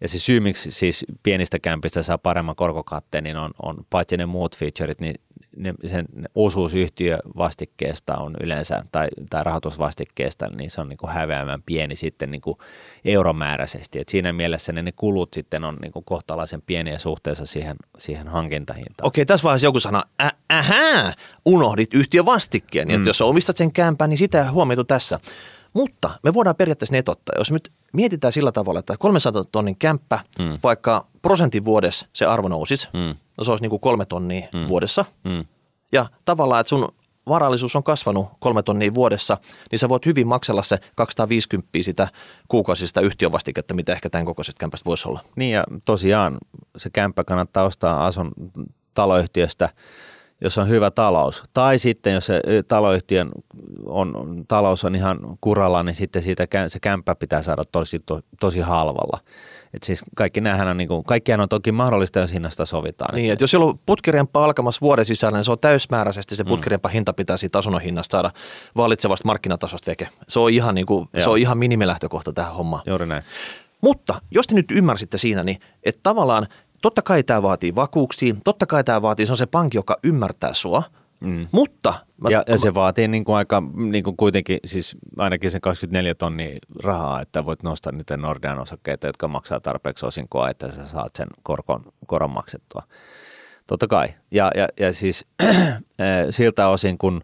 [0.00, 4.26] Ja se syy, miksi siis pienistä kämpistä saa paremman korkokatteen, niin on, on paitsi ne
[4.26, 5.14] muut featureit, niin
[5.56, 11.62] ne, sen osuus yhtiövastikkeesta on yleensä, tai, tai rahoitusvastikkeesta, niin se on niin kuin häveämään
[11.66, 12.58] pieni sitten niin kuin
[13.04, 13.98] euromääräisesti.
[13.98, 18.28] Et siinä mielessä ne, ne kulut sitten on niin kuin kohtalaisen pieniä suhteessa siihen, siihen
[18.28, 19.06] hankintahintaan.
[19.06, 22.88] Okei, tässä vaiheessa joku sana, Ä, ähä, unohdit yhtiövastikkeen.
[22.88, 22.94] Mm.
[22.94, 25.20] Että jos omistat sen kämpän, niin sitä huomioitu tässä.
[25.76, 27.34] Mutta me voidaan periaatteessa netottaa.
[27.38, 30.58] Jos nyt mietitään sillä tavalla, että 300 tonnin kämppä, mm.
[30.62, 33.14] vaikka prosentin vuodessa se arvo nousisi, mm.
[33.38, 34.68] no se olisi niin kuin kolme tonnia mm.
[34.68, 35.04] vuodessa.
[35.24, 35.44] Mm.
[35.92, 36.88] Ja tavallaan, että sun
[37.28, 39.38] varallisuus on kasvanut kolme tonnia vuodessa,
[39.70, 42.08] niin sä voit hyvin maksella se 250 sitä
[42.48, 45.20] kuukausista yhtiövastiketta, mitä ehkä tämän kokoisesta kämpästä voisi olla.
[45.36, 46.38] Niin ja tosiaan
[46.76, 48.32] se kämppä kannattaa ostaa asun
[48.94, 49.68] taloyhtiöstä–
[50.40, 51.42] jos on hyvä talous.
[51.54, 53.30] Tai sitten, jos se taloyhtiön
[53.86, 58.60] on, talous on ihan kuralla, niin sitten siitä se kämppä pitää saada tosi, to, tosi
[58.60, 59.20] halvalla.
[59.74, 63.14] Et siis kaikki näähän on, niin kuin, kaikkihan on toki mahdollista, jos hinnasta sovitaan.
[63.14, 66.48] Niin, että jos siellä on putkirempa alkamassa vuoden sisällä, niin se on täysmääräisesti se mm.
[66.48, 68.30] putkirempa hinta pitää siitä asunnon hinnasta saada
[68.76, 70.08] vallitsevasta markkinatasosta veke.
[70.28, 72.82] Se on ihan, niin kuin, se on ihan minimilähtökohta tähän hommaan.
[72.86, 73.22] Juuri näin.
[73.80, 76.46] Mutta jos te nyt ymmärsitte siinä, niin että tavallaan
[76.82, 80.54] Totta kai tämä vaatii vakuuksia, totta kai tämä vaatii, se on se pankki, joka ymmärtää
[80.54, 80.82] sua,
[81.20, 81.46] mm.
[81.52, 81.94] mutta...
[82.22, 86.14] Mä, ja, ja se vaatii niin kuin aika, niin kuin kuitenkin siis ainakin sen 24
[86.14, 91.16] tonnia rahaa, että voit nostaa niitä Nordean osakkeita, jotka maksaa tarpeeksi osinkoa, että sä saat
[91.16, 92.82] sen korkon, koron maksettua.
[93.66, 94.08] Totta kai.
[94.30, 95.26] Ja, ja, ja siis
[96.30, 97.22] siltä osin, kun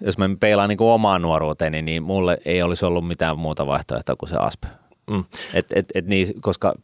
[0.00, 4.16] jos mä peilaan niin kuin omaan nuoruuteeni, niin mulle ei olisi ollut mitään muuta vaihtoehtoa
[4.16, 4.64] kuin se ASP.
[5.10, 5.24] Mm.
[5.54, 6.74] Et, et, et niin, koska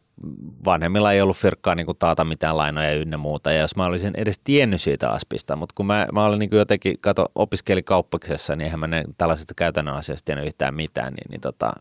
[0.64, 3.52] vanhemmilla ei ollut firkkaa niin kuin taata mitään lainoja ynnä muuta.
[3.52, 6.58] Ja jos mä olisin edes tiennyt siitä aspista, mutta kun mä, mä olin niin kuin
[6.58, 11.30] jotenkin, kato, opiskeli kauppaksessa, niin eihän mä ne tällaisesta käytännön asiasta tiennyt yhtään mitään, niin,
[11.30, 11.72] niin tota,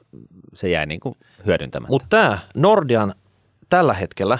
[0.53, 1.15] se jäi niin kuin
[1.45, 1.91] hyödyntämättä.
[1.91, 3.15] Mutta tämä Nordian
[3.69, 4.39] tällä hetkellä,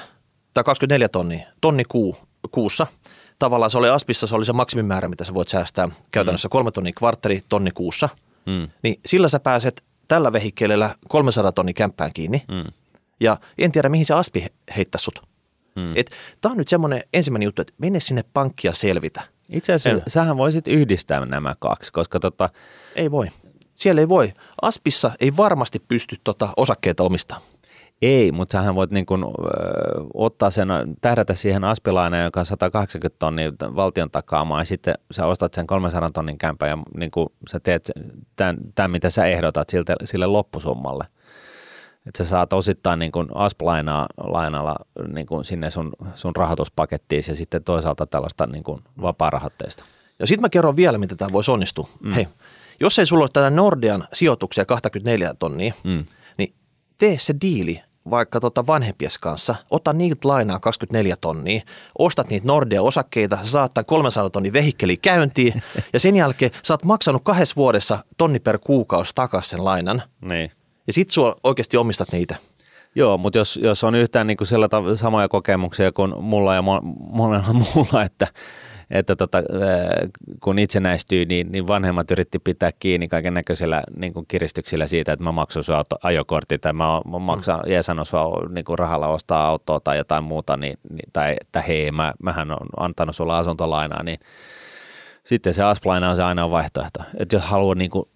[0.53, 2.17] tämä 24 tonnia, tonni kuu,
[2.51, 2.87] kuussa,
[3.39, 6.93] tavallaan se oli Aspissa, se oli se maksimimäärä, mitä sä voit säästää käytännössä kolme tonnia
[6.97, 8.09] kvartteri, tonni kuussa,
[8.47, 12.43] Mm, niin sillä sä pääset tällä vehikkeellä 300 tonni kämppään kiinni.
[12.47, 12.71] mm,
[13.19, 14.45] Ja en tiedä, mihin se Aspi
[14.75, 15.21] heittää sut.
[15.75, 15.93] mm.
[16.41, 19.21] Tämä on nyt semmoinen ensimmäinen juttu, että mene sinne pankkia selvitä.
[19.49, 20.11] Itse asiassa En.
[20.11, 22.49] sähän voisit yhdistää nämä kaksi, koska tota,
[22.95, 23.27] Ei voi.
[23.75, 24.33] Siellä ei voi.
[24.61, 27.47] Aspissa ei varmasti pysty tota osakkeita omistamaan.
[28.01, 29.27] Ei, mutta sähän voit niin kuin, ö,
[30.13, 30.67] ottaa sen,
[31.01, 36.11] tähdätä siihen aspilainaan, joka on 180 tonnia valtion takaamaan, ja sitten sä ostat sen 300
[36.11, 37.91] tonnin kämpän, ja niin kuin sä teet
[38.35, 41.05] tämän, tämän, mitä sä ehdotat siltä, sille loppusummalle.
[42.07, 44.75] Että sä saat osittain niin kuin asplainaa lainalla
[45.13, 49.83] niin kuin sinne sun, sun rahoituspakettiin, ja sitten toisaalta tällaista niin kuin vapaarahoitteista.
[50.19, 51.87] Ja sitten mä kerron vielä, miten tämä voisi onnistua.
[51.99, 52.11] Mm.
[52.13, 52.27] Hei,
[52.79, 56.05] jos ei sulla ole tätä Nordean sijoituksia 24 tonnia, Mm.
[56.37, 56.53] niin
[56.97, 61.61] tee se diili vaikka tota vanhempies kanssa, ota niitä lainaa 24 tonnia,
[61.99, 65.61] ostat niitä Nordea-osakkeita, saat tämän 300 tonnin vehikkeli käyntiin
[65.93, 70.51] ja sen jälkeen sä oot maksanut kahdessa vuodessa tonni per kuukausi takaisin sen lainan Niin.
[70.87, 72.35] Ja sit sua oikeasti omistat niitä.
[72.95, 76.61] Joo, mutta jos, jos on yhtään niin kuin sillä tav- samoja kokemuksia kuin mulla ja
[76.61, 76.81] mo-
[77.11, 78.27] monella muulla, että,
[78.89, 79.43] että tota, ää,
[80.43, 85.23] kun itsenäistyy, niin, niin vanhemmat yritti pitää kiinni kaiken näköisillä niin kuin kiristyksillä siitä, että
[85.23, 87.71] mä maksan auto, ajokortti tai mä, mä maksan mm.
[87.71, 91.91] jeesan sua niin kuin rahalla ostaa autoa tai jotain muuta, niin, niin, tai että hei,
[91.91, 94.19] mä, mähän on antanut sulle asuntolainaa, niin
[95.23, 96.99] sitten se asplaina on se ainoa vaihtoehto.
[97.17, 98.09] Että jos haluaa niin kuin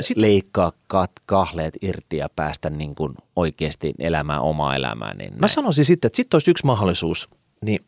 [0.00, 5.14] Sit- leikkaa kat, kahleet irti ja päästä niin kuin oikeasti elämään omaa elämää.
[5.14, 7.28] Niin Mä sanoisin sitten, että sitten olisi yksi mahdollisuus,
[7.64, 7.84] niin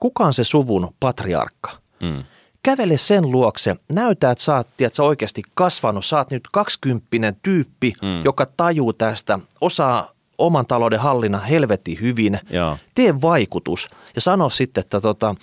[0.00, 1.70] kuka on se suvun patriarkka?
[2.02, 2.24] mm.
[2.62, 7.92] kävele sen luokse, näytä, että sä oot tiedätkö, oikeasti kasvanut, sä oot nyt kaksikymppinen tyyppi,
[8.02, 8.08] Mm.
[8.08, 8.24] mm.
[8.24, 12.78] joka tajuu tästä, osaa oman talouden hallinnan helvetin hyvin, Joo.
[12.94, 15.34] tee vaikutus ja sano sitten, että tota,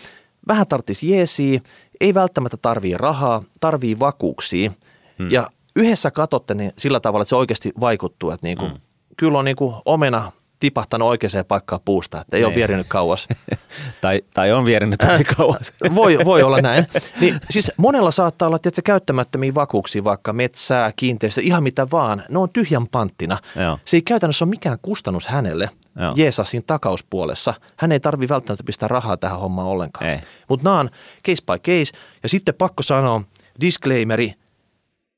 [0.47, 1.59] vähän tarvitsisi jeesiä,
[2.01, 4.71] ei välttämättä tarvii rahaa, tarvii vakuuksia
[5.19, 5.31] Hmm.
[5.31, 8.77] ja yhdessä katsotte niin sillä tavalla, että se oikeasti vaikuttuu, että niinku, Hmm.
[9.17, 12.55] kyllä on niinku omena tipahtanut oikeaan paikkaan puusta, että ei ole Niin.
[12.57, 13.27] vierinyt kauas.
[14.01, 15.73] tai, tai on vierinyt tosi kauas.
[15.95, 16.85] Voi, voi olla näin.
[17.21, 22.23] Niin, siis monella saattaa olla tietysti, käyttämättömiä vakuuksia, vaikka metsää, kiinteistö, ihan mitä vaan.
[22.29, 23.37] Ne on tyhjän panttina.
[23.55, 23.79] Joo.
[23.85, 25.69] Se ei käytännössä ole mikään kustannus hänelle.
[25.99, 26.13] Joo.
[26.15, 27.53] Jeesaa siinä takauspuolessa.
[27.77, 30.19] Hän ei tarvi välttämättä pistää rahaa tähän hommaan ollenkaan.
[30.49, 30.89] Mutta nämä on
[31.27, 31.97] case by case.
[32.23, 33.21] Ja sitten pakko sanoa,
[33.61, 34.33] disclaimeri,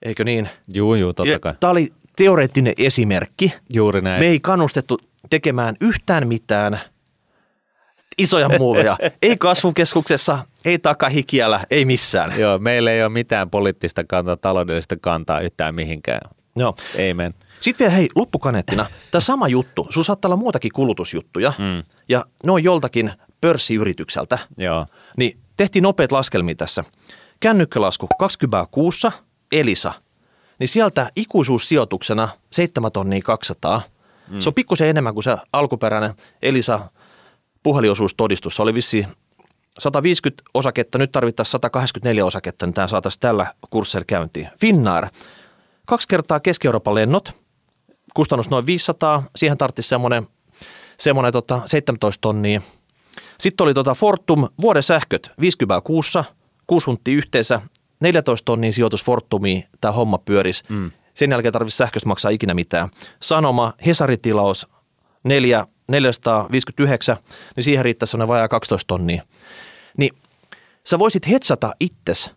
[0.01, 0.49] eikö niin?
[0.73, 1.53] Juu, juu, totta kai.
[1.59, 3.53] Tämä oli teoreettinen esimerkki.
[3.73, 4.19] Juuri näin.
[4.19, 4.97] Me ei kannustettu
[5.29, 6.79] tekemään yhtään mitään
[8.17, 8.97] isoja muuveja.
[9.21, 12.39] ei kasvukeskuksessa, ei takahikiellä, ei missään.
[12.39, 16.21] Joo, meillä ei ole mitään poliittista kantaa, taloudellista kantaa yhtään mihinkään.
[16.55, 16.75] Joo.
[16.95, 17.33] Ei men.
[17.59, 21.83] Sitten vielä hei, loppukaneettina, tämä sama juttu, sun saattaa olla muutakin kulutusjuttuja, Mm.
[22.09, 24.85] ja ne on joltakin pörssiyritykseltä, Joo.
[25.17, 26.83] niin tehtiin nopeat laskelmia tässä.
[27.39, 29.11] Kännykkälasku 20 kuussa,
[29.51, 29.93] Elisa,
[30.59, 33.81] niin sieltä ikuisuussijoituksena 7 tonnia 200.
[34.27, 34.39] Mm.
[34.39, 36.79] Se on pikkusen enemmän kuin se alkuperäinen Elisa
[37.63, 38.55] puheliosuustodistus.
[38.55, 39.05] Se oli vissi
[39.79, 44.49] 150 osaketta, nyt tarvittaisiin 184 osaketta, niin tämä saataisiin tällä kurssilla käyntiin.
[44.61, 45.07] Finnair,
[45.85, 47.33] kaksi kertaa Keski-Euroopan lennot,
[48.13, 50.27] kustannus noin 500, siihen tarvitsisi semmoinen,
[50.97, 52.61] semmoinen tota 17 tonnia.
[53.39, 56.23] Sitten oli tota Fortum, vuoden sähköt 50 kuussa,
[56.67, 57.61] 6 huntia yhteensä,
[57.99, 60.63] 14 tonnin sijoitus Fortumiin, tämä homma pyörisi.
[60.69, 60.91] Mm.
[61.13, 62.89] Sen jälkeen tarvitsisi sähköstä maksaa ikinä mitään.
[63.21, 64.67] Sanoma, Hesaritilaus
[65.23, 67.17] 4, 459,
[67.55, 69.23] niin siihen riittäisi semmoinen vajaa 12 tonnia.
[69.97, 70.15] Niin
[70.85, 72.31] sä voisit hetsata itses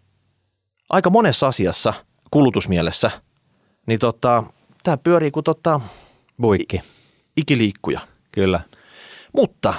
[0.90, 1.94] aika monessa asiassa
[2.30, 3.10] kulutusmielessä,
[3.86, 4.44] niin tota,
[4.82, 5.80] tämä pyörii kuin tota,
[6.40, 6.80] Buikki.
[7.36, 8.00] ikiliikkuja.
[8.32, 8.60] Kyllä.
[9.32, 9.74] Mutta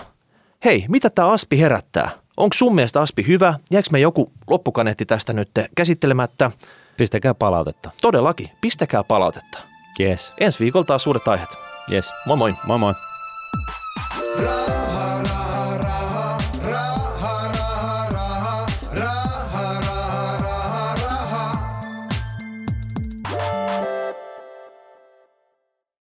[0.65, 2.22] hei, mitä tämä aspi herättää?
[2.37, 3.53] Onko sun mielestä aspi hyvä?
[3.71, 6.51] Jääkö me joku loppukaneetti tästä nyt käsittelemättä?
[6.97, 7.91] Pistäkää palautetta.
[8.01, 9.57] Todellakin, pistäkää palautetta.
[9.99, 10.33] Yes.
[10.39, 11.49] Ensi viikolla taas suuret aiheet.
[11.91, 12.09] Yes.
[12.25, 12.53] Moi moi!
[12.65, 12.93] Moi moi.
[14.43, 15.32] Raha